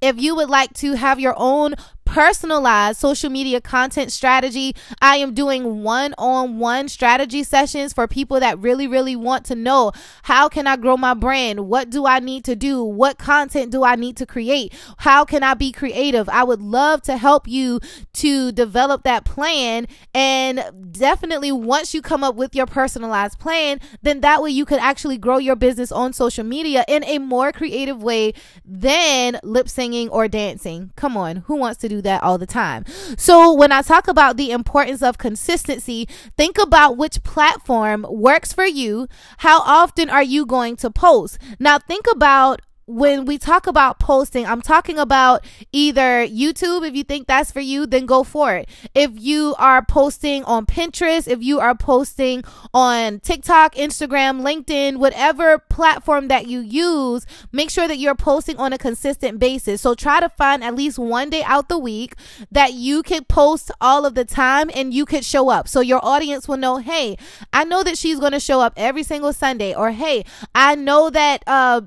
if 0.00 0.20
you 0.20 0.34
would 0.34 0.48
like 0.48 0.72
to 0.74 0.94
have 0.94 1.20
your 1.20 1.34
own 1.36 1.74
personalized 2.10 2.98
social 2.98 3.30
media 3.30 3.60
content 3.60 4.10
strategy. 4.10 4.74
I 5.00 5.18
am 5.18 5.32
doing 5.32 5.84
one 5.84 6.12
on 6.18 6.58
one 6.58 6.88
strategy 6.88 7.44
sessions 7.44 7.92
for 7.92 8.08
people 8.08 8.40
that 8.40 8.58
really, 8.58 8.88
really 8.88 9.14
want 9.14 9.46
to 9.46 9.54
know 9.54 9.92
how 10.22 10.48
can 10.48 10.66
I 10.66 10.76
grow 10.76 10.96
my 10.96 11.14
brand? 11.14 11.68
What 11.68 11.88
do 11.88 12.06
I 12.06 12.18
need 12.18 12.44
to 12.46 12.56
do? 12.56 12.82
What 12.82 13.16
content 13.16 13.70
do 13.70 13.84
I 13.84 13.94
need 13.94 14.16
to 14.16 14.26
create? 14.26 14.74
How 14.98 15.24
can 15.24 15.44
I 15.44 15.54
be 15.54 15.70
creative? 15.70 16.28
I 16.28 16.42
would 16.42 16.60
love 16.60 17.00
to 17.02 17.16
help 17.16 17.46
you 17.46 17.78
to 18.14 18.50
develop 18.50 19.04
that 19.04 19.24
plan. 19.24 19.86
And 20.12 20.64
definitely, 20.90 21.52
once 21.52 21.94
you 21.94 22.02
come 22.02 22.24
up 22.24 22.34
with 22.34 22.56
your 22.56 22.66
personalized 22.66 23.38
plan, 23.38 23.80
then 24.02 24.20
that 24.22 24.42
way 24.42 24.50
you 24.50 24.64
could 24.64 24.80
actually 24.80 25.16
grow 25.16 25.38
your 25.38 25.54
business 25.54 25.92
on 25.92 26.12
social 26.12 26.44
media 26.44 26.84
in 26.88 27.04
a 27.04 27.18
more 27.18 27.52
creative 27.52 28.02
way 28.02 28.34
than 28.64 29.38
lip 29.44 29.68
syncing 29.68 30.08
or 30.10 30.26
dancing. 30.26 30.90
Come 30.96 31.16
on, 31.16 31.36
who 31.36 31.54
wants 31.54 31.78
to 31.78 31.88
do 31.88 31.99
that 32.02 32.22
all 32.22 32.38
the 32.38 32.46
time. 32.46 32.84
So 33.16 33.52
when 33.52 33.72
I 33.72 33.82
talk 33.82 34.08
about 34.08 34.36
the 34.36 34.50
importance 34.50 35.02
of 35.02 35.18
consistency, 35.18 36.08
think 36.36 36.58
about 36.58 36.96
which 36.96 37.22
platform 37.22 38.06
works 38.08 38.52
for 38.52 38.64
you. 38.64 39.08
How 39.38 39.60
often 39.60 40.10
are 40.10 40.22
you 40.22 40.46
going 40.46 40.76
to 40.76 40.90
post? 40.90 41.38
Now 41.58 41.78
think 41.78 42.06
about 42.12 42.60
when 42.90 43.24
we 43.24 43.38
talk 43.38 43.66
about 43.66 44.00
posting, 44.00 44.44
I'm 44.44 44.60
talking 44.60 44.98
about 44.98 45.44
either 45.72 46.26
YouTube. 46.26 46.86
If 46.86 46.96
you 46.96 47.04
think 47.04 47.28
that's 47.28 47.52
for 47.52 47.60
you, 47.60 47.86
then 47.86 48.04
go 48.04 48.24
for 48.24 48.54
it. 48.54 48.68
If 48.94 49.12
you 49.14 49.54
are 49.58 49.84
posting 49.84 50.42
on 50.44 50.66
Pinterest, 50.66 51.28
if 51.28 51.42
you 51.42 51.60
are 51.60 51.76
posting 51.76 52.42
on 52.74 53.20
TikTok, 53.20 53.76
Instagram, 53.76 54.42
LinkedIn, 54.42 54.96
whatever 54.96 55.58
platform 55.58 56.28
that 56.28 56.48
you 56.48 56.60
use, 56.60 57.26
make 57.52 57.70
sure 57.70 57.86
that 57.86 57.98
you're 57.98 58.16
posting 58.16 58.56
on 58.56 58.72
a 58.72 58.78
consistent 58.78 59.38
basis. 59.38 59.80
So 59.80 59.94
try 59.94 60.18
to 60.18 60.28
find 60.28 60.64
at 60.64 60.74
least 60.74 60.98
one 60.98 61.30
day 61.30 61.44
out 61.44 61.68
the 61.68 61.78
week 61.78 62.16
that 62.50 62.72
you 62.72 63.04
can 63.04 63.24
post 63.24 63.70
all 63.80 64.04
of 64.04 64.14
the 64.14 64.24
time 64.24 64.68
and 64.74 64.92
you 64.92 65.04
could 65.04 65.24
show 65.24 65.48
up. 65.48 65.68
So 65.68 65.80
your 65.80 66.04
audience 66.04 66.48
will 66.48 66.56
know, 66.56 66.78
hey, 66.78 67.16
I 67.52 67.64
know 67.64 67.84
that 67.84 67.96
she's 67.96 68.18
going 68.18 68.32
to 68.32 68.40
show 68.40 68.60
up 68.60 68.72
every 68.76 69.04
single 69.04 69.32
Sunday, 69.32 69.74
or 69.74 69.92
hey, 69.92 70.24
I 70.54 70.74
know 70.74 71.08
that, 71.10 71.44
uh, 71.46 71.82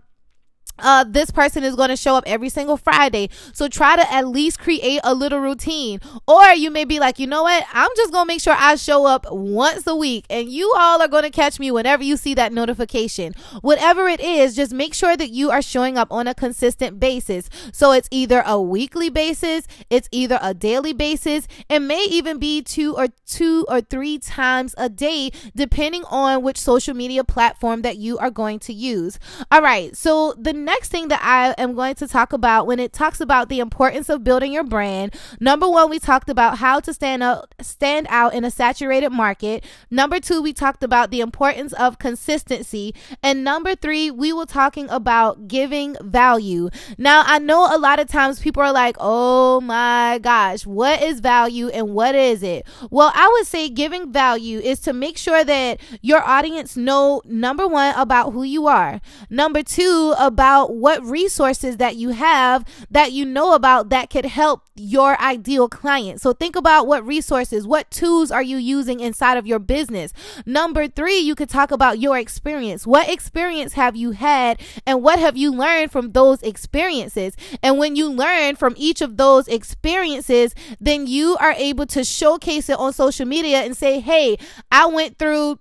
uh, 0.79 1.03
this 1.03 1.31
person 1.31 1.63
is 1.63 1.75
going 1.75 1.89
to 1.89 1.95
show 1.95 2.15
up 2.15 2.23
every 2.25 2.49
single 2.49 2.77
Friday. 2.77 3.29
So 3.53 3.67
try 3.67 3.95
to 3.95 4.13
at 4.13 4.27
least 4.27 4.59
create 4.59 5.01
a 5.03 5.13
little 5.13 5.39
routine. 5.39 5.99
Or 6.27 6.43
you 6.53 6.71
may 6.71 6.85
be 6.85 6.99
like, 6.99 7.19
you 7.19 7.27
know 7.27 7.43
what? 7.43 7.65
I'm 7.71 7.89
just 7.95 8.11
going 8.11 8.25
to 8.25 8.27
make 8.27 8.41
sure 8.41 8.55
I 8.57 8.75
show 8.75 9.05
up 9.05 9.25
once 9.31 9.85
a 9.87 9.95
week 9.95 10.25
and 10.29 10.49
you 10.49 10.73
all 10.77 11.01
are 11.01 11.07
going 11.07 11.23
to 11.23 11.29
catch 11.29 11.59
me 11.59 11.71
whenever 11.71 12.03
you 12.03 12.17
see 12.17 12.33
that 12.35 12.53
notification. 12.53 13.33
Whatever 13.61 14.07
it 14.07 14.19
is, 14.19 14.55
just 14.55 14.73
make 14.73 14.93
sure 14.93 15.15
that 15.15 15.29
you 15.29 15.51
are 15.51 15.61
showing 15.61 15.97
up 15.97 16.11
on 16.11 16.27
a 16.27 16.33
consistent 16.33 16.99
basis. 16.99 17.49
So 17.71 17.91
it's 17.91 18.07
either 18.11 18.43
a 18.45 18.61
weekly 18.61 19.09
basis, 19.09 19.67
it's 19.89 20.09
either 20.11 20.39
a 20.41 20.53
daily 20.53 20.93
basis, 20.93 21.47
it 21.69 21.79
may 21.79 22.05
even 22.09 22.39
be 22.39 22.61
two 22.61 22.95
or 22.97 23.07
two 23.25 23.65
or 23.69 23.81
three 23.81 24.17
times 24.17 24.73
a 24.77 24.89
day, 24.89 25.31
depending 25.55 26.03
on 26.05 26.41
which 26.41 26.59
social 26.59 26.93
media 26.93 27.23
platform 27.23 27.81
that 27.83 27.97
you 27.97 28.17
are 28.17 28.31
going 28.31 28.59
to 28.59 28.73
use. 28.73 29.19
All 29.51 29.61
right. 29.61 29.95
So 29.95 30.33
the 30.37 30.53
next 30.63 30.89
thing 30.89 31.09
that 31.09 31.21
I 31.23 31.53
am 31.61 31.75
going 31.75 31.95
to 31.95 32.07
talk 32.07 32.33
about 32.33 32.65
when 32.67 32.79
it 32.79 32.93
talks 32.93 33.19
about 33.21 33.49
the 33.49 33.59
importance 33.59 34.09
of 34.09 34.23
building 34.23 34.53
your 34.53 34.63
brand, 34.63 35.13
number 35.39 35.69
one, 35.69 35.89
we 35.89 35.99
talked 35.99 36.29
about 36.29 36.57
how 36.57 36.79
to 36.79 36.93
stand 36.93 37.21
out 37.21 37.53
stand 37.61 38.07
out 38.09 38.33
in 38.33 38.43
a 38.43 38.51
saturated 38.51 39.09
market. 39.09 39.63
Number 39.91 40.19
two, 40.19 40.41
we 40.41 40.53
talked 40.53 40.83
about 40.83 41.11
the 41.11 41.21
importance 41.21 41.73
of 41.73 41.99
consistency. 41.99 42.95
And 43.21 43.43
number 43.43 43.75
three, 43.75 44.09
we 44.09 44.31
were 44.33 44.45
talking 44.45 44.89
about 44.89 45.47
giving 45.47 45.95
value. 46.01 46.69
Now 46.97 47.23
I 47.25 47.39
know 47.39 47.75
a 47.75 47.77
lot 47.77 47.99
of 47.99 48.07
times 48.07 48.39
people 48.39 48.63
are 48.63 48.73
like, 48.73 48.95
oh 48.99 49.61
my 49.61 50.19
gosh, 50.21 50.65
what 50.65 51.01
is 51.01 51.19
value 51.19 51.67
and 51.69 51.93
what 51.93 52.15
is 52.15 52.43
it? 52.43 52.65
Well, 52.89 53.11
I 53.13 53.27
would 53.33 53.47
say 53.47 53.69
giving 53.69 54.11
value 54.11 54.59
is 54.59 54.79
to 54.81 54.93
make 54.93 55.17
sure 55.17 55.43
that 55.43 55.79
your 56.01 56.23
audience 56.23 56.77
know 56.77 57.21
number 57.25 57.67
one 57.67 57.93
about 57.95 58.31
who 58.31 58.43
you 58.43 58.67
are. 58.67 59.01
Number 59.29 59.63
two, 59.63 60.13
about 60.17 60.52
what 60.61 61.03
resources 61.03 61.77
that 61.77 61.95
you 61.95 62.09
have 62.09 62.65
that 62.89 63.11
you 63.11 63.25
know 63.25 63.53
about 63.53 63.89
that 63.89 64.09
could 64.09 64.25
help 64.25 64.61
your 64.75 65.19
ideal 65.21 65.69
client. 65.69 66.19
So 66.19 66.33
think 66.33 66.55
about 66.55 66.87
what 66.87 67.05
resources, 67.05 67.67
what 67.67 67.91
tools 67.91 68.31
are 68.31 68.41
you 68.41 68.57
using 68.57 68.99
inside 68.99 69.37
of 69.37 69.45
your 69.45 69.59
business? 69.59 70.13
Number 70.45 70.87
three, 70.87 71.19
you 71.19 71.35
could 71.35 71.49
talk 71.49 71.71
about 71.71 71.99
your 71.99 72.17
experience. 72.17 72.87
What 72.87 73.09
experience 73.09 73.73
have 73.73 73.95
you 73.95 74.11
had 74.11 74.59
and 74.85 75.03
what 75.03 75.19
have 75.19 75.37
you 75.37 75.51
learned 75.51 75.91
from 75.91 76.11
those 76.11 76.41
experiences? 76.41 77.35
And 77.61 77.77
when 77.77 77.95
you 77.95 78.11
learn 78.11 78.55
from 78.55 78.73
each 78.77 79.01
of 79.01 79.17
those 79.17 79.47
experiences, 79.47 80.55
then 80.79 81.05
you 81.07 81.37
are 81.39 81.53
able 81.53 81.85
to 81.87 82.03
showcase 82.03 82.69
it 82.69 82.79
on 82.79 82.93
social 82.93 83.25
media 83.25 83.59
and 83.59 83.77
say, 83.77 83.99
Hey, 83.99 84.37
I 84.71 84.87
went 84.87 85.19
through 85.19 85.59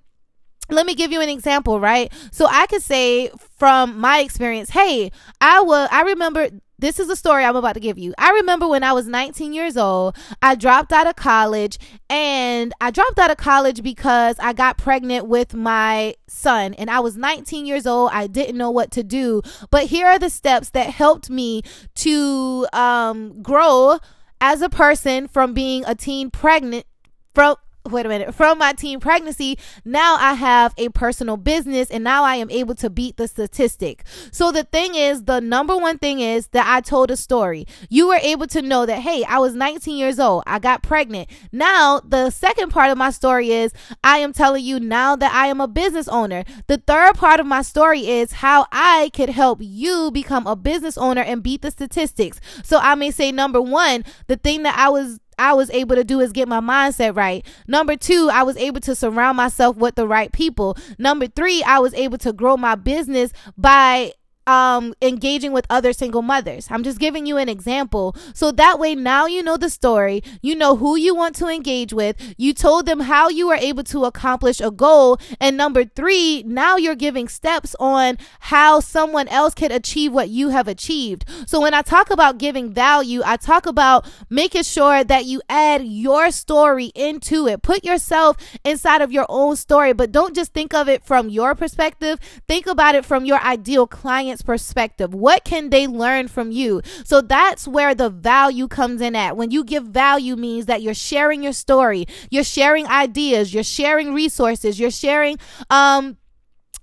let 0.71 0.87
me 0.87 0.95
give 0.95 1.13
you 1.13 1.21
an 1.21 1.29
example, 1.29 1.81
right? 1.81 2.13
So 2.31 2.47
I 2.49 2.67
could 2.67 2.83
say 2.83 3.31
from 3.57 3.99
my 3.99 4.21
experience, 4.21 4.71
hey, 4.71 5.11
I 5.41 5.61
was 5.61 5.89
I 5.91 6.03
remember 6.03 6.49
this 6.83 6.99
is 6.99 7.09
a 7.09 7.15
story 7.15 7.45
I'm 7.45 7.55
about 7.55 7.75
to 7.75 7.81
give 7.81 7.97
you. 7.97 8.13
I 8.19 8.33
remember 8.33 8.67
when 8.67 8.83
I 8.83 8.93
was 8.93 9.07
19 9.07 9.53
years 9.53 9.77
old, 9.77 10.17
I 10.43 10.57
dropped 10.57 10.93
out 10.93 11.07
of 11.07 11.15
college 11.15 11.79
and 12.11 12.73
I 12.81 12.91
dropped 12.91 13.21
out 13.21 13.31
of 13.31 13.37
college 13.37 13.85
because 13.85 14.35
I 14.41 14.53
got 14.53 14.79
pregnant 14.79 15.29
with 15.29 15.55
my 15.55 16.17
son 16.27 16.75
and 16.75 16.91
I 16.91 16.99
was 16.99 17.17
19 17.17 17.67
years 17.67 17.87
old. 17.87 18.11
I 18.13 18.27
didn't 18.27 18.57
know 18.57 18.71
what 18.71 18.91
to 18.93 19.05
do. 19.05 19.43
But 19.71 19.85
here 19.87 20.09
are 20.09 20.19
the 20.19 20.29
steps 20.29 20.71
that 20.71 20.91
helped 20.91 21.31
me 21.31 21.63
to 21.97 22.67
um, 22.73 23.41
grow 23.43 24.01
as 24.41 24.61
a 24.61 24.69
person 24.69 25.29
from 25.29 25.55
being 25.55 25.85
a 25.87 25.95
teen 25.95 26.31
pregnant 26.31 26.85
from 27.33 27.57
wait 27.91 28.07
a 28.07 28.09
minute 28.09 28.35
from 28.35 28.59
my 28.59 28.73
teen 28.73 29.01
pregnancy 29.01 29.59
now 29.85 30.17
i 30.17 30.35
have 30.35 30.73
a 30.79 30.89
personal 30.91 31.37
business 31.37 31.91
and 31.91 32.05
now 32.05 32.25
i 32.25 32.37
am 32.37 32.51
able 32.51 32.75
to 32.75 32.89
beat 32.91 33.17
the 33.17 33.27
statistic. 33.27 34.05
So 34.31 34.53
the 34.53 34.65
thing 34.65 34.95
is 34.95 35.25
the 35.25 35.41
number 35.41 35.77
one 35.77 35.99
thing 35.99 36.21
is 36.21 36.49
that 36.49 36.67
i 36.67 36.81
told 36.81 37.11
a 37.11 37.17
story. 37.17 37.67
You 37.89 38.09
were 38.09 38.21
able 38.23 38.47
to 38.49 38.63
know 38.63 38.87
that 38.87 39.01
hey 39.01 39.25
i 39.25 39.39
was 39.39 39.55
19 39.55 39.97
years 39.97 40.21
old 40.21 40.45
i 40.47 40.59
got 40.59 40.83
pregnant. 40.83 41.29
Now 41.51 42.01
the 42.01 42.31
second 42.31 42.71
part 42.71 42.91
of 42.91 42.99
my 42.99 43.11
story 43.11 43.51
is 43.51 43.73
i 44.05 44.19
am 44.19 44.33
telling 44.33 44.65
you 44.65 44.79
now 44.79 45.17
that 45.17 45.33
i 45.35 45.47
am 45.47 45.61
a 45.61 45.69
business 45.69 46.09
owner. 46.09 46.45
The 46.67 46.79
third 46.79 47.15
part 47.15 47.41
of 47.41 47.47
my 47.47 47.63
story 47.63 48.07
is 48.09 48.33
how 48.33 48.67
i 48.73 49.11
could 49.15 49.31
help 49.31 49.59
you 49.61 50.11
become 50.13 50.47
a 50.47 50.57
business 50.57 50.97
owner 50.97 51.23
and 51.23 51.43
beat 51.43 51.63
the 51.63 51.71
statistics. 51.71 52.41
So 52.63 52.79
i 52.79 52.95
may 52.95 53.11
say 53.11 53.33
number 53.33 53.61
one 53.61 54.05
the 54.27 54.37
thing 54.37 54.63
that 54.63 54.77
i 54.79 54.89
was 54.89 55.19
I 55.43 55.55
was 55.55 55.71
able 55.71 55.97
to 55.97 56.05
do 56.05 56.21
is 56.21 56.31
get 56.31 56.47
my 56.47 56.61
mindset 56.61 57.17
right. 57.17 57.45
Number 57.67 57.97
two, 57.97 58.31
I 58.33 58.45
was 58.45 58.57
able 58.57 58.81
to 58.83 58.95
surround 58.95 59.37
myself 59.37 59.77
with 59.77 59.97
the 59.97 60.07
right 60.07 60.31
people. 60.31 60.77
Number 60.99 61.27
three, 61.27 61.65
I 61.65 61.81
was 61.81 61.93
able 61.95 62.19
to 62.19 62.33
grow 62.33 62.57
my 62.57 62.77
business 62.77 63.33
by 63.59 64.13
um 64.47 64.95
engaging 65.01 65.53
with 65.53 65.67
other 65.71 65.93
single 65.93 66.23
mothers. 66.23 66.69
I'm 66.71 66.83
just 66.83 66.99
giving 66.99 67.27
you 67.27 67.37
an 67.37 67.49
example. 67.49 68.17
So 68.35 68.51
that 68.53 68.79
way 68.79 68.95
now 68.95 69.27
you 69.27 69.43
know 69.43 69.57
the 69.57 69.71
story, 69.71 70.23
you 70.41 70.55
know 70.55 70.77
who 70.77 70.97
you 70.97 71.15
want 71.15 71.37
to 71.37 71.47
engage 71.49 71.93
with, 71.93 72.17
you 72.37 72.53
told 72.53 72.87
them 72.87 73.01
how 73.01 73.29
you 73.29 73.47
were 73.49 73.55
able 73.55 73.85
to 73.85 74.05
accomplish 74.05 74.61
a 74.61 74.71
goal, 74.71 75.19
and 75.41 75.57
number 75.57 75.85
3, 75.85 76.45
now 76.45 76.77
you're 76.77 76.95
giving 76.95 77.29
steps 77.29 77.75
on 77.79 78.19
how 78.41 78.81
someone 78.81 79.29
else 79.29 79.55
can 79.55 79.71
achieve 79.73 80.13
what 80.13 80.29
you 80.29 80.49
have 80.51 80.69
achieved. 80.69 81.25
So 81.47 81.61
when 81.61 81.75
I 81.75 81.83
talk 81.83 82.11
about 82.11 82.39
giving 82.39 82.73
value, 82.73 83.23
I 83.25 83.37
talk 83.37 83.67
about 83.67 84.07
making 84.31 84.65
sure 84.65 85.05
that 85.05 85.25
you 85.25 85.41
add 85.49 85.85
your 85.85 86.31
story 86.31 86.93
into 86.95 87.47
it. 87.47 87.63
Put 87.63 87.85
yourself 87.85 88.37
inside 88.65 89.03
of 89.03 89.13
your 89.13 89.27
own 89.29 89.57
story, 89.57 89.93
but 89.93 90.13
don't 90.13 90.35
just 90.35 90.53
think 90.53 90.75
of 90.75 90.89
it 90.89 91.05
from 91.05 91.29
your 91.29 91.55
perspective. 91.55 92.19
Think 92.49 92.67
about 92.67 92.95
it 92.95 93.05
from 93.05 93.25
your 93.25 93.41
ideal 93.41 93.87
client 93.87 94.32
perspective. 94.41 95.13
What 95.13 95.45
can 95.45 95.69
they 95.69 95.87
learn 95.87 96.29
from 96.29 96.51
you? 96.51 96.81
So 97.05 97.21
that's 97.21 97.69
where 97.69 97.95
the 97.95 98.09
value 98.09 98.69
comes 98.69 99.03
in 99.03 99.15
at. 99.15 99.37
When 99.37 99.51
you 99.51 99.65
give 99.65 99.85
value 99.85 100.37
means 100.37 100.67
that 100.67 100.81
you're 100.81 100.95
sharing 100.95 101.43
your 101.43 101.53
story, 101.53 102.07
you're 102.31 102.45
sharing 102.45 102.87
ideas, 102.87 103.53
you're 103.53 103.63
sharing 103.63 104.15
resources, 104.15 104.81
you're 104.81 104.91
sharing 104.91 105.39
um 105.69 106.17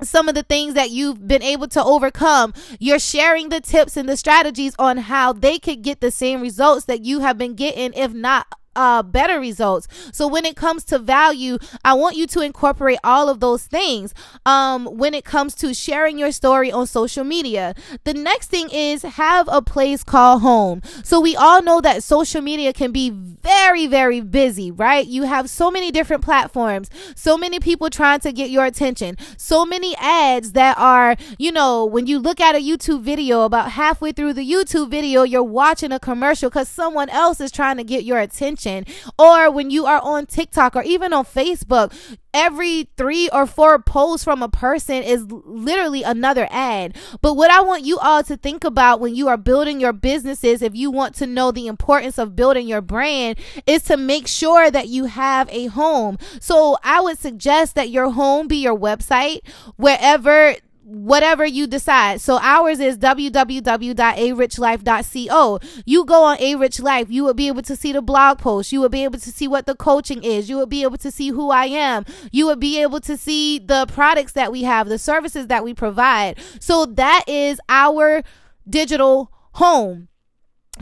some 0.02 0.30
of 0.30 0.36
the 0.36 0.44
things 0.44 0.76
that 0.76 0.92
you've 0.92 1.28
been 1.28 1.44
able 1.44 1.68
to 1.68 1.84
overcome. 1.84 2.54
You're 2.80 3.00
sharing 3.00 3.50
the 3.50 3.60
tips 3.60 3.98
and 3.98 4.08
the 4.08 4.16
strategies 4.16 4.76
on 4.80 4.98
how 4.98 5.34
they 5.34 5.60
could 5.60 5.82
get 5.82 6.00
the 6.00 6.12
same 6.12 6.42
results 6.42 6.86
that 6.86 7.02
you 7.02 7.20
have 7.20 7.38
been 7.38 7.56
getting, 7.56 7.94
if 7.94 8.14
not 8.14 8.48
uh, 8.80 9.04
better 9.04 9.42
results. 9.42 9.88
So 10.14 10.26
when 10.28 10.46
it 10.46 10.56
comes 10.56 10.86
to 10.86 10.98
value, 10.98 11.58
I 11.84 11.94
want 11.96 12.16
you 12.16 12.26
to 12.28 12.40
incorporate 12.40 13.00
all 13.04 13.28
of 13.28 13.42
those 13.42 13.64
things. 13.66 14.14
Um, 14.46 14.86
when 14.86 15.14
it 15.14 15.26
comes 15.26 15.54
to 15.56 15.74
sharing 15.74 16.18
your 16.18 16.32
story 16.32 16.72
on 16.72 16.88
social 16.88 17.26
media, 17.26 17.76
the 18.06 18.14
next 18.14 18.48
thing 18.50 18.70
is 18.72 19.02
have 19.02 19.50
a 19.52 19.62
place 19.62 20.02
called 20.04 20.42
home. 20.44 20.82
So 21.04 21.20
we 21.20 21.36
all 21.36 21.62
know 21.62 21.82
that 21.82 22.04
social 22.04 22.42
media 22.42 22.72
can 22.72 22.94
be 22.94 23.10
very, 23.10 23.86
very 23.86 24.22
busy, 24.22 24.72
right? 24.72 25.06
You 25.06 25.24
have 25.24 25.50
so 25.50 25.70
many 25.70 25.92
different 25.92 26.24
platforms, 26.24 26.90
so 27.16 27.38
many 27.38 27.60
people 27.60 27.90
trying 27.90 28.22
to 28.22 28.32
get 28.32 28.50
your 28.50 28.64
attention, 28.64 29.18
so 29.36 29.66
many 29.66 29.94
ads 29.98 30.54
that 30.54 30.78
are, 30.78 31.18
you 31.38 31.52
know, 31.52 31.86
when 31.86 32.08
you 32.08 32.18
look 32.18 32.40
at 32.40 32.56
a 32.56 32.60
YouTube 32.60 33.02
video, 33.02 33.42
about 33.42 33.72
halfway 33.72 34.14
through 34.14 34.34
the 34.34 34.50
YouTube 34.50 34.90
video, 34.90 35.24
you're 35.24 35.44
watching 35.44 35.92
a 35.92 36.00
commercial 36.00 36.50
because 36.50 36.70
someone 36.70 37.10
else 37.10 37.42
is 37.42 37.52
trying 37.52 37.76
to 37.76 37.84
get 37.84 38.06
your 38.06 38.20
attention 38.20 38.69
attention. 38.70 39.12
Or 39.18 39.52
when 39.52 39.70
you 39.70 39.86
are 39.86 40.02
on 40.02 40.26
TikTok 40.26 40.76
or 40.76 40.84
even 40.84 41.14
on 41.14 41.26
Facebook, 41.26 41.94
every 42.34 42.90
three 42.98 43.30
or 43.30 43.46
four 43.46 43.80
posts 43.80 44.24
from 44.24 44.44
a 44.44 44.50
person 44.50 45.04
is 45.04 45.26
literally 45.30 46.04
another 46.04 46.48
ad. 46.52 46.96
But 47.22 47.36
what 47.36 47.52
I 47.52 47.62
want 47.62 47.86
you 47.86 47.98
all 48.00 48.24
to 48.24 48.38
think 48.38 48.64
about 48.64 49.00
when 49.00 49.16
you 49.16 49.28
are 49.28 49.38
building 49.38 49.80
your 49.80 49.94
businesses, 49.94 50.62
if 50.62 50.76
you 50.76 50.92
want 50.92 51.16
to 51.16 51.28
know 51.28 51.52
the 51.52 51.68
importance 51.68 52.18
of 52.18 52.36
building 52.36 52.68
your 52.68 52.82
brand, 52.82 53.40
is 53.66 53.84
to 53.84 53.98
make 53.98 54.28
sure 54.28 54.70
that 54.70 54.88
you 54.88 55.06
have 55.06 55.50
a 55.52 55.68
home. 55.68 56.18
So 56.40 56.78
I 56.84 57.02
would 57.02 57.20
suggest 57.20 57.76
that 57.76 57.90
your 57.90 58.12
home 58.12 58.48
be 58.48 58.58
your 58.58 58.78
website 58.78 59.42
wherever 59.76 60.56
whatever 60.90 61.46
you 61.46 61.68
decide. 61.68 62.20
So 62.20 62.40
ours 62.42 62.80
is 62.80 62.98
www.arichlife.co. 62.98 65.60
You 65.86 66.06
go 66.06 66.24
on 66.24 66.38
A 66.40 66.56
Rich 66.56 66.80
Life, 66.80 67.06
you 67.10 67.24
will 67.24 67.36
be 67.36 67.48
able 67.48 67.62
to 67.62 67.76
see 67.76 67.94
the 67.94 68.02
blog 68.02 68.40
post. 68.40 68.72
You 68.72 68.82
will 68.82 68.90
be 68.90 69.04
able 69.04 69.20
to 69.20 69.32
see 69.32 69.48
what 69.48 69.68
the 69.68 69.76
coaching 69.76 70.24
is. 70.24 70.50
You 70.50 70.58
will 70.58 70.66
be 70.66 70.82
able 70.84 70.98
to 70.98 71.12
see 71.12 71.30
who 71.30 71.52
I 71.52 71.66
am. 71.66 72.06
You 72.32 72.48
will 72.48 72.56
be 72.56 72.82
able 72.82 73.02
to 73.02 73.18
see 73.18 73.60
the 73.60 73.86
products 73.88 74.32
that 74.34 74.52
we 74.52 74.64
have, 74.64 74.90
the 74.90 74.98
services 74.98 75.46
that 75.48 75.64
we 75.64 75.76
provide. 75.76 76.40
So 76.60 76.86
that 76.86 77.26
is 77.28 77.60
our 77.70 78.24
digital 78.68 79.32
home. 79.54 80.08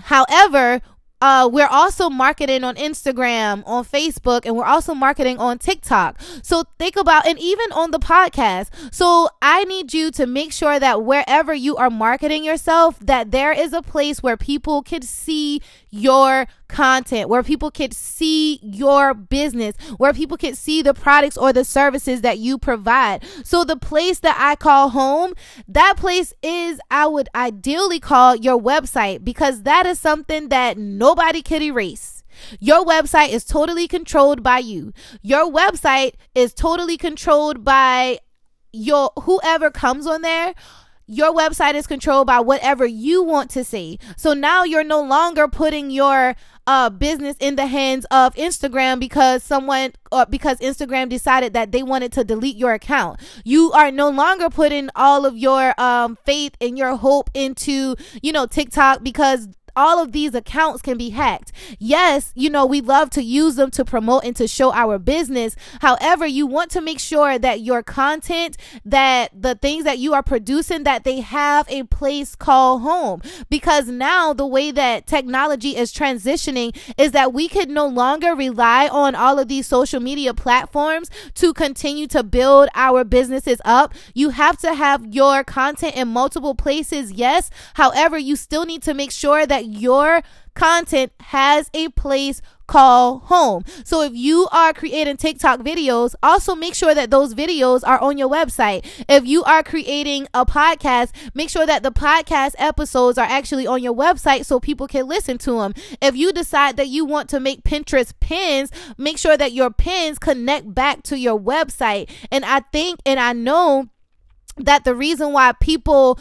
However, 0.03 0.81
uh, 1.21 1.49
we're 1.51 1.67
also 1.67 2.09
marketing 2.09 2.63
on 2.63 2.75
Instagram, 2.75 3.63
on 3.65 3.83
Facebook, 3.83 4.45
and 4.45 4.55
we're 4.55 4.65
also 4.65 4.93
marketing 4.93 5.39
on 5.39 5.57
TikTok. 5.57 6.19
So 6.43 6.63
think 6.77 6.95
about, 6.95 7.25
and 7.25 7.39
even 7.39 7.71
on 7.71 7.91
the 7.91 7.99
podcast. 7.99 8.69
So 8.93 9.29
I 9.41 9.63
need 9.63 9.93
you 9.93 10.11
to 10.11 10.27
make 10.27 10.51
sure 10.51 10.79
that 10.79 11.03
wherever 11.03 11.53
you 11.53 11.75
are 11.77 11.89
marketing 11.89 12.43
yourself, 12.43 12.99
that 12.99 13.31
there 13.31 13.51
is 13.51 13.73
a 13.73 13.81
place 13.81 14.21
where 14.21 14.37
people 14.37 14.83
can 14.83 15.01
see 15.01 15.61
your 15.89 16.47
content, 16.67 17.29
where 17.29 17.43
people 17.43 17.71
could 17.71 17.93
see 17.93 18.59
your 18.61 19.13
business, 19.13 19.75
where 19.97 20.13
people 20.13 20.37
could 20.37 20.57
see 20.57 20.81
the 20.81 20.93
products 20.93 21.37
or 21.37 21.53
the 21.53 21.63
services 21.63 22.21
that 22.21 22.39
you 22.39 22.57
provide. 22.57 23.23
So 23.43 23.63
the 23.63 23.77
place 23.77 24.19
that 24.19 24.35
I 24.39 24.55
call 24.55 24.89
home, 24.89 25.33
that 25.67 25.95
place 25.97 26.33
is, 26.41 26.79
I 26.91 27.07
would 27.07 27.29
ideally 27.35 27.99
call 27.99 28.35
your 28.35 28.59
website 28.59 29.23
because 29.23 29.63
that 29.63 29.85
is 29.85 29.99
something 29.99 30.49
that 30.49 30.77
nobody 30.77 31.41
could 31.41 31.61
erase. 31.61 32.23
Your 32.59 32.85
website 32.85 33.29
is 33.29 33.43
totally 33.45 33.87
controlled 33.87 34.43
by 34.43 34.59
you. 34.59 34.93
Your 35.21 35.51
website 35.51 36.13
is 36.35 36.53
totally 36.53 36.97
controlled 36.97 37.63
by 37.63 38.19
your 38.71 39.11
whoever 39.23 39.71
comes 39.71 40.05
on 40.05 40.21
there 40.21 40.53
your 41.07 41.33
website 41.33 41.73
is 41.73 41.87
controlled 41.87 42.27
by 42.27 42.39
whatever 42.39 42.85
you 42.85 43.23
want 43.23 43.49
to 43.51 43.63
see. 43.63 43.99
So 44.15 44.33
now 44.33 44.63
you're 44.63 44.83
no 44.83 45.01
longer 45.01 45.47
putting 45.47 45.89
your 45.89 46.35
uh, 46.67 46.89
business 46.89 47.37
in 47.39 47.55
the 47.55 47.65
hands 47.65 48.05
of 48.11 48.35
Instagram 48.35 48.99
because 48.99 49.41
someone 49.41 49.93
or 50.11 50.25
because 50.25 50.59
Instagram 50.59 51.07
decided 51.07 51.53
that 51.53 51.71
they 51.71 51.81
wanted 51.81 52.11
to 52.11 52.25
delete 52.25 52.57
your 52.57 52.73
account. 52.73 53.21
You 53.45 53.71
are 53.71 53.89
no 53.89 54.09
longer 54.09 54.49
putting 54.49 54.89
all 54.95 55.25
of 55.25 55.37
your 55.37 55.79
um, 55.79 56.17
faith 56.25 56.55
and 56.59 56.77
your 56.77 56.97
hope 56.97 57.29
into, 57.33 57.95
you 58.21 58.33
know, 58.33 58.45
TikTok 58.45 59.01
because 59.01 59.47
all 59.77 60.01
of 60.03 60.11
these 60.11 60.33
accounts 60.33 60.81
can 60.81 60.97
be 60.97 61.11
hacked. 61.11 61.51
Yes, 61.79 62.33
you 62.35 62.49
know, 62.49 62.65
we 62.65 62.81
love 62.81 63.11
to 63.11 63.23
use 63.23 63.55
them 63.55 63.71
to 63.71 63.85
promote 63.85 64.23
and 64.25 64.35
to 64.35 64.47
show 64.47 64.73
our 64.73 64.97
business. 64.97 65.55
However, 65.81 66.25
you 66.25 66.47
want 66.47 66.71
to 66.71 66.81
make 66.81 66.99
sure 66.99 67.37
that 67.37 67.61
your 67.61 67.83
content, 67.83 68.57
that 68.83 69.29
the 69.39 69.55
things 69.55 69.83
that 69.83 69.99
you 69.99 70.13
are 70.13 70.23
producing, 70.23 70.83
that 70.83 71.03
they 71.03 71.21
have 71.21 71.69
a 71.69 71.83
place 71.83 72.35
called 72.35 72.81
home. 72.81 73.21
Because 73.49 73.87
now 73.87 74.33
the 74.33 74.47
way 74.47 74.71
that 74.71 75.05
technology 75.05 75.77
is 75.77 75.93
transitioning 75.93 76.75
is 76.97 77.11
that 77.11 77.31
we 77.31 77.47
could 77.47 77.69
no 77.69 77.87
longer 77.87 78.33
rely 78.33 78.87
on 78.87 79.13
all 79.13 79.37
of 79.37 79.47
these 79.47 79.67
social 79.67 79.99
media 79.99 80.33
platforms 80.33 81.11
to 81.35 81.53
continue 81.53 82.07
to 82.07 82.23
build 82.23 82.69
our 82.73 83.03
businesses 83.03 83.61
up. 83.63 83.93
You 84.15 84.29
have 84.31 84.57
to 84.59 84.73
have 84.73 85.13
your 85.13 85.43
content 85.43 85.95
in 85.95 86.07
multiple 86.07 86.55
places, 86.55 87.11
yes. 87.11 87.51
However, 87.75 88.17
you 88.17 88.35
still 88.35 88.65
need 88.65 88.81
to 88.83 88.95
make 88.95 89.11
sure 89.11 89.45
that 89.45 89.66
your 89.73 90.21
content 90.55 91.11
has 91.19 91.69
a 91.73 91.89
place 91.89 92.41
called 92.67 93.23
home. 93.23 93.63
So 93.85 94.01
if 94.01 94.13
you 94.13 94.47
are 94.51 94.73
creating 94.73 95.17
TikTok 95.17 95.61
videos, 95.61 96.15
also 96.21 96.53
make 96.53 96.75
sure 96.75 96.93
that 96.93 97.09
those 97.09 97.33
videos 97.33 97.81
are 97.85 97.99
on 98.01 98.17
your 98.17 98.29
website. 98.29 98.85
If 99.07 99.25
you 99.25 99.43
are 99.45 99.63
creating 99.63 100.27
a 100.33 100.45
podcast, 100.45 101.11
make 101.33 101.49
sure 101.49 101.65
that 101.65 101.83
the 101.83 101.91
podcast 101.91 102.55
episodes 102.57 103.17
are 103.17 103.25
actually 103.25 103.65
on 103.65 103.81
your 103.81 103.95
website 103.95 104.45
so 104.45 104.59
people 104.59 104.87
can 104.87 105.07
listen 105.07 105.37
to 105.39 105.53
them. 105.59 105.73
If 106.01 106.15
you 106.15 106.33
decide 106.33 106.77
that 106.77 106.89
you 106.89 107.05
want 107.05 107.29
to 107.29 107.39
make 107.39 107.63
Pinterest 107.63 108.13
pins, 108.19 108.69
make 108.97 109.17
sure 109.17 109.37
that 109.37 109.53
your 109.53 109.71
pins 109.71 110.19
connect 110.19 110.73
back 110.75 111.03
to 111.03 111.17
your 111.17 111.39
website. 111.39 112.09
And 112.31 112.43
I 112.43 112.59
think 112.59 112.99
and 113.05 113.19
I 113.19 113.33
know 113.33 113.89
that 114.57 114.83
the 114.83 114.95
reason 114.95 115.31
why 115.33 115.53
people 115.53 116.19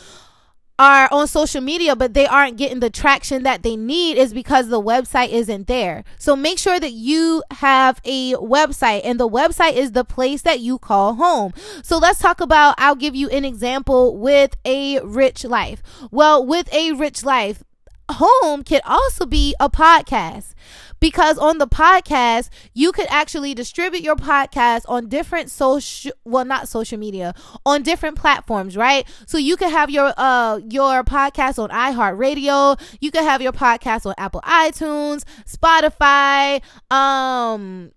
are 0.78 1.08
on 1.10 1.26
social 1.26 1.60
media 1.60 1.96
but 1.96 2.14
they 2.14 2.26
aren't 2.26 2.56
getting 2.56 2.80
the 2.80 2.90
traction 2.90 3.42
that 3.44 3.62
they 3.62 3.76
need 3.76 4.18
is 4.18 4.34
because 4.34 4.68
the 4.68 4.80
website 4.80 5.30
isn't 5.30 5.66
there. 5.66 6.04
So 6.18 6.36
make 6.36 6.58
sure 6.58 6.78
that 6.78 6.92
you 6.92 7.42
have 7.52 8.00
a 8.04 8.34
website 8.34 9.00
and 9.04 9.18
the 9.18 9.28
website 9.28 9.74
is 9.74 9.92
the 9.92 10.04
place 10.04 10.42
that 10.42 10.60
you 10.60 10.78
call 10.78 11.14
home. 11.14 11.52
So 11.82 11.98
let's 11.98 12.18
talk 12.18 12.40
about 12.40 12.74
I'll 12.78 12.94
give 12.94 13.14
you 13.14 13.28
an 13.30 13.44
example 13.44 14.16
with 14.16 14.56
a 14.64 15.00
rich 15.00 15.44
life. 15.44 15.82
Well, 16.10 16.44
with 16.44 16.72
a 16.72 16.92
rich 16.92 17.24
life, 17.24 17.62
home 18.10 18.62
can 18.62 18.80
also 18.84 19.26
be 19.26 19.54
a 19.58 19.68
podcast 19.68 20.54
because 21.00 21.38
on 21.38 21.58
the 21.58 21.66
podcast 21.66 22.48
you 22.74 22.92
could 22.92 23.06
actually 23.08 23.54
distribute 23.54 24.02
your 24.02 24.16
podcast 24.16 24.82
on 24.88 25.08
different 25.08 25.50
social 25.50 26.12
well 26.24 26.44
not 26.44 26.68
social 26.68 26.98
media 26.98 27.34
on 27.64 27.82
different 27.82 28.16
platforms 28.16 28.76
right? 28.76 29.06
So 29.26 29.38
you 29.38 29.56
could 29.56 29.70
have 29.70 29.90
your 29.90 30.12
uh 30.16 30.60
your 30.68 31.04
podcast 31.04 31.58
on 31.58 31.70
iHeartRadio. 31.70 32.80
You 33.00 33.10
could 33.10 33.22
have 33.22 33.42
your 33.42 33.52
podcast 33.52 34.06
on 34.06 34.14
Apple 34.18 34.40
iTunes 34.42 35.24
Spotify. 35.46 36.62
Um 36.90 37.92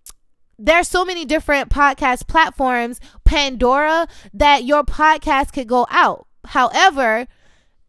there's 0.61 0.89
so 0.89 1.05
many 1.05 1.23
different 1.23 1.69
podcast 1.69 2.27
platforms 2.27 2.99
Pandora 3.23 4.07
that 4.33 4.65
your 4.65 4.83
podcast 4.83 5.53
could 5.53 5.67
go 5.67 5.87
out. 5.89 6.27
However 6.45 7.27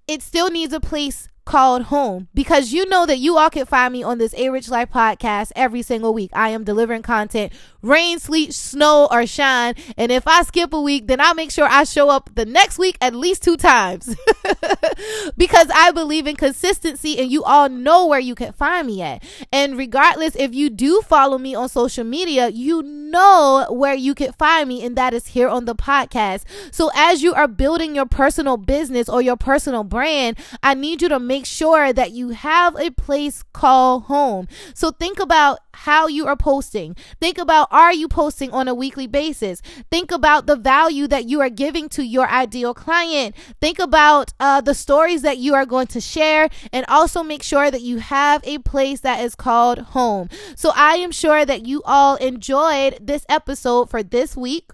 it 0.07 0.23
still 0.23 0.51
needs 0.51 0.73
a 0.73 0.81
place 0.81 1.29
called 1.45 1.85
home 1.85 2.29
because 2.35 2.73
you 2.73 2.87
know 2.89 3.07
that 3.07 3.19
you 3.19 3.37
all 3.37 3.51
can 3.51 3.67
find 3.67 3.93
me 3.93 4.03
on 4.03 4.19
this 4.19 4.35
A 4.35 4.51
Rich 4.51 4.69
Life 4.69 4.91
podcast 4.91 5.53
every 5.57 5.83
single 5.83 6.15
week. 6.15 6.31
I 6.33 6.51
am 6.51 6.65
delivering 6.65 7.03
content, 7.03 7.53
rain, 7.83 8.19
sleet, 8.19 8.55
snow, 8.55 9.09
or 9.11 9.27
shine. 9.27 9.75
And 9.97 10.13
if 10.13 10.27
I 10.27 10.43
skip 10.43 10.73
a 10.73 10.81
week, 10.81 11.07
then 11.07 11.21
I'll 11.21 11.35
make 11.35 11.51
sure 11.51 11.67
I 11.69 11.85
show 11.85 12.09
up 12.09 12.31
the 12.35 12.45
next 12.45 12.79
week 12.79 12.97
at 13.01 13.15
least 13.15 13.43
two 13.43 13.57
times 13.57 14.15
because 15.37 15.69
I 15.75 15.91
believe 15.93 16.27
in 16.27 16.37
consistency 16.37 17.19
and 17.19 17.31
you 17.31 17.43
all 17.45 17.69
know 17.69 18.07
where 18.07 18.21
you 18.21 18.35
can 18.35 18.53
find 18.53 18.87
me 18.87 19.03
at. 19.03 19.23
And 19.53 19.77
regardless 19.77 20.37
if 20.37 20.55
you 20.55 20.71
do 20.71 21.03
follow 21.03 21.39
me 21.39 21.55
on 21.55 21.69
social 21.69 22.05
media, 22.05 22.49
you 22.49 22.83
know 22.83 23.67
where 23.71 23.95
you 23.95 24.15
can 24.15 24.33
find 24.33 24.69
me, 24.69 24.85
and 24.85 24.97
that 24.97 25.13
is 25.13 25.29
here 25.29 25.49
on 25.49 25.65
the 25.65 25.75
podcast. 25.75 26.45
So 26.71 26.91
as 26.95 27.23
you 27.23 27.35
are 27.35 27.49
building 27.49 27.95
your 27.95 28.07
personal 28.07 28.57
business 28.57 29.09
or 29.09 29.21
your 29.21 29.37
personal 29.37 29.85
brand, 29.85 30.39
I 30.63 30.75
need 30.75 31.03
you 31.03 31.09
to 31.09 31.19
make 31.31 31.47
sure 31.47 31.93
that 31.93 32.11
you 32.11 32.31
have 32.31 32.75
a 32.75 32.91
place 32.91 33.45
called 33.53 34.03
home. 34.15 34.49
So 34.75 34.91
think 34.91 35.21
about 35.21 35.61
how 35.87 36.09
you 36.09 36.27
are 36.27 36.35
posting. 36.35 36.97
Think 37.21 37.39
about 37.39 37.69
are 37.71 37.93
you 37.93 38.09
posting 38.09 38.51
on 38.51 38.67
a 38.67 38.75
weekly 38.75 39.07
basis? 39.07 39.63
Think 39.93 40.11
about 40.11 40.47
the 40.47 40.57
value 40.57 41.07
that 41.07 41.29
you 41.31 41.41
are 41.41 41.49
giving 41.49 41.89
to 41.91 42.03
your 42.03 42.29
ideal 42.29 42.75
client. 42.75 43.37
Think 43.61 43.79
about 43.79 44.33
uh, 44.41 44.61
the 44.61 44.75
stories 44.75 45.23
that 45.23 45.39
you 45.39 45.55
are 45.55 45.67
going 45.67 45.87
to 45.95 46.01
share, 46.01 46.49
and 46.73 46.85
also 46.89 47.23
make 47.23 47.45
sure 47.45 47.71
that 47.71 47.83
you 47.83 47.99
have 47.99 48.41
a 48.43 48.59
place 48.59 49.01
that 49.03 49.23
is 49.23 49.37
called 49.37 49.79
home. 49.95 50.29
So 50.57 50.73
I 50.75 50.95
am 50.97 51.13
sure 51.13 51.45
that 51.47 51.65
you 51.65 51.81
all 51.85 52.17
enjoyed 52.17 52.99
this 53.01 53.25
episode 53.29 53.89
for 53.89 54.03
this 54.03 54.37
week. 54.37 54.73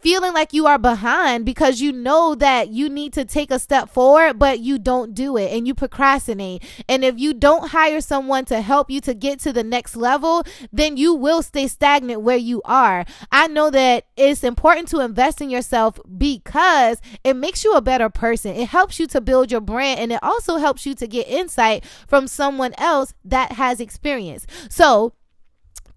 feeling 0.00 0.32
like 0.32 0.52
you 0.52 0.66
are 0.66 0.78
behind 0.78 1.44
because 1.44 1.80
you 1.80 1.92
know 1.92 2.34
that 2.34 2.68
you 2.68 2.88
need 2.88 3.12
to 3.12 3.24
take 3.24 3.50
a 3.50 3.58
step 3.58 3.88
forward, 3.88 4.38
but 4.38 4.60
you 4.60 4.78
don't 4.78 5.14
do 5.14 5.36
it 5.36 5.52
and 5.52 5.66
you 5.66 5.74
procrastinate. 5.74 6.62
And 6.88 7.04
if 7.04 7.18
you 7.18 7.34
don't 7.34 7.70
hire 7.70 8.00
someone 8.00 8.44
to 8.46 8.60
help 8.60 8.90
you 8.90 9.00
to 9.02 9.14
get 9.14 9.40
to 9.40 9.52
the 9.52 9.64
next 9.64 9.96
level, 9.96 10.44
then 10.72 10.96
you 10.96 11.14
will 11.14 11.42
stay 11.42 11.66
stagnant 11.66 12.22
where 12.22 12.36
you 12.36 12.62
are. 12.64 13.04
I 13.30 13.46
know 13.46 13.70
that 13.70 14.06
it's 14.16 14.44
important 14.44 14.88
to 14.88 15.00
invest 15.00 15.40
in 15.40 15.50
yourself 15.50 15.98
because 16.16 17.00
it 17.24 17.34
makes 17.34 17.64
you 17.64 17.74
a 17.74 17.82
better 17.82 18.08
person. 18.08 18.54
It 18.54 18.68
helps 18.68 18.98
you 18.98 19.06
to 19.08 19.20
build 19.20 19.50
your 19.50 19.60
brand 19.60 20.00
and 20.00 20.12
it 20.12 20.22
also 20.22 20.56
helps 20.56 20.86
you 20.86 20.94
to 20.94 21.06
get 21.06 21.28
insight 21.28 21.84
from 22.06 22.26
someone 22.26 22.74
else 22.78 23.14
that 23.24 23.52
has 23.52 23.80
experience. 23.80 24.46
So, 24.68 25.12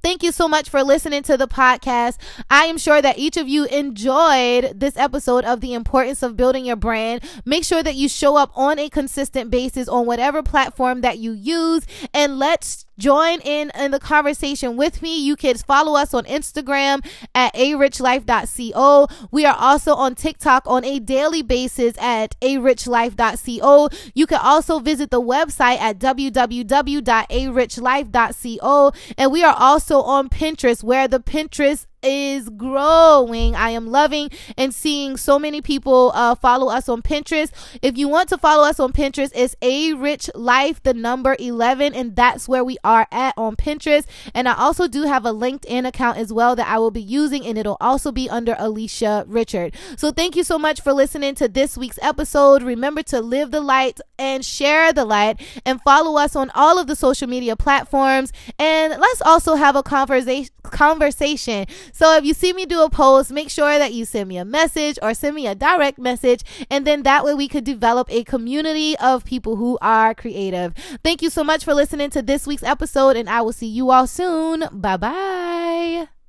Thank 0.04 0.22
you 0.22 0.34
so 0.34 0.50
much 0.50 0.70
for 0.70 0.84
listening 0.84 1.24
to 1.24 1.38
the 1.38 1.48
podcast. 1.48 2.18
I 2.50 2.66
am 2.66 2.78
sure 2.78 3.02
that 3.02 3.18
each 3.18 3.38
of 3.38 3.48
you 3.48 3.64
enjoyed 3.64 4.78
this 4.78 4.98
episode 4.98 5.46
of 5.46 5.62
the 5.62 5.74
importance 5.74 6.22
of 6.22 6.36
building 6.36 6.66
your 6.66 6.76
brand. 6.76 7.24
Make 7.46 7.64
sure 7.64 7.82
that 7.82 7.96
you 7.96 8.10
show 8.10 8.36
up 8.36 8.52
on 8.54 8.80
a 8.80 8.90
consistent 8.90 9.50
basis 9.50 9.88
on 9.88 10.06
whatever 10.06 10.44
platform 10.44 11.00
that 11.02 11.20
you 11.20 11.32
use 11.32 11.88
and 12.14 12.38
let's 12.38 12.86
join 12.98 13.40
in 13.42 13.72
in 13.76 13.92
the 13.92 14.00
conversation 14.00 14.78
with 14.78 15.02
me. 15.02 15.22
You 15.24 15.36
can 15.36 15.58
follow 15.58 16.00
us 16.00 16.14
on 16.14 16.24
Instagram 16.26 17.04
at 17.34 17.54
arichlife.co. 17.56 19.08
We 19.32 19.46
are 19.46 19.56
also 19.58 19.96
on 19.96 20.14
TikTok 20.16 20.64
on 20.66 20.84
a 20.86 21.00
daily 21.00 21.42
basis 21.42 21.98
at 21.98 22.40
arichlife.co. 22.42 23.90
You 24.14 24.28
can 24.28 24.40
also 24.42 24.80
visit 24.80 25.12
the 25.12 25.22
website 25.22 25.80
at 25.80 26.00
www.arichlife.co. 26.00 28.92
And 29.18 29.32
we 29.32 29.44
are 29.44 29.56
also 29.58 30.02
on 30.02 30.30
Pinterest 30.30 30.84
where 30.84 31.08
the 31.08 31.20
Pinterest 31.20 31.86
is 32.04 32.50
growing. 32.50 33.56
I 33.56 33.70
am 33.72 33.88
loving 33.88 34.30
and 34.58 34.74
seeing 34.74 35.18
so 35.18 35.40
many 35.40 35.62
people 35.62 36.12
uh, 36.14 36.36
follow 36.36 36.72
us 36.72 36.90
on 36.90 37.02
Pinterest. 37.02 37.52
If 37.82 37.98
you 37.98 38.08
want 38.08 38.30
to 38.30 38.38
follow 38.38 38.68
us 38.68 38.80
on 38.80 38.94
Pinterest, 38.94 39.32
it's 39.34 39.56
a 39.62 39.94
rich 39.94 40.30
life, 40.36 40.82
the 40.84 40.94
number 40.94 41.36
11, 41.40 41.94
and 41.94 42.16
that's 42.16 42.48
where 42.48 42.64
we 42.64 42.78
are 42.84 43.08
at 43.12 43.34
on 43.38 43.56
Pinterest. 43.56 44.06
And 44.34 44.48
I 44.48 44.56
also 44.56 44.88
do 44.88 45.04
have 45.04 45.26
a 45.26 45.34
LinkedIn 45.34 45.88
account 45.88 46.18
as 46.18 46.32
well 46.32 46.56
that 46.56 46.68
I 46.68 46.78
will 46.80 46.92
be 46.92 47.02
using, 47.02 47.46
and 47.46 47.58
it'll 47.58 47.78
also 47.80 48.12
be 48.12 48.30
under 48.30 48.56
Alicia 48.60 49.26
Richard. 49.28 49.76
So 49.98 50.12
thank 50.12 50.36
you 50.36 50.44
so 50.44 50.60
much 50.60 50.82
for 50.82 50.94
listening 50.94 51.36
to 51.36 51.48
this 51.48 51.78
week's 51.78 52.00
episode. 52.02 52.64
Remember 52.64 53.04
to 53.04 53.22
live 53.22 53.52
the 53.52 53.62
light 53.62 54.00
and 54.20 54.44
share 54.44 54.94
the 54.94 55.06
light 55.06 55.42
and 55.66 55.82
follow 55.82 56.20
us 56.20 56.36
on 56.36 56.52
all 56.56 56.78
of 56.78 56.88
the 56.88 56.96
social 56.96 57.28
media 57.28 57.56
platforms. 57.56 58.32
And 58.60 59.00
let's 59.00 59.22
also 59.22 59.56
have 59.56 59.76
a 59.76 59.84
conversation 59.84 60.54
conversation. 60.64 61.66
So 61.94 62.18
if 62.18 62.26
you 62.26 62.34
see 62.34 62.52
me 62.52 62.66
do 62.66 62.82
a 62.82 62.90
post, 62.90 63.32
make 63.32 63.50
sure 63.50 63.78
that 63.78 63.94
you 63.94 64.04
send 64.04 64.28
me 64.28 64.38
a 64.38 64.46
message 64.46 65.00
or 65.02 65.14
send 65.14 65.36
me 65.36 65.48
a 65.48 65.56
direct 65.56 66.00
message. 66.00 66.42
And 66.70 66.86
then 66.86 67.04
that 67.04 67.24
way 67.24 67.34
we 67.34 67.48
could 67.48 67.64
develop 67.64 68.12
a 68.12 68.24
community 68.24 68.98
of 68.98 69.24
people 69.24 69.56
who 69.56 69.78
are 69.82 70.14
creative. 70.14 70.74
Thank 71.04 71.22
you 71.22 71.30
so 71.30 71.44
much 71.44 71.64
for 71.64 71.74
listening 71.74 72.10
to 72.12 72.22
this 72.22 72.46
week's 72.48 72.64
episode, 72.64 73.16
and 73.16 73.30
I 73.30 73.42
will 73.42 73.54
see 73.54 73.68
you 73.68 73.92
all 73.92 74.08
soon. 74.08 74.66
Bye 74.72 74.98
bye. 74.98 76.23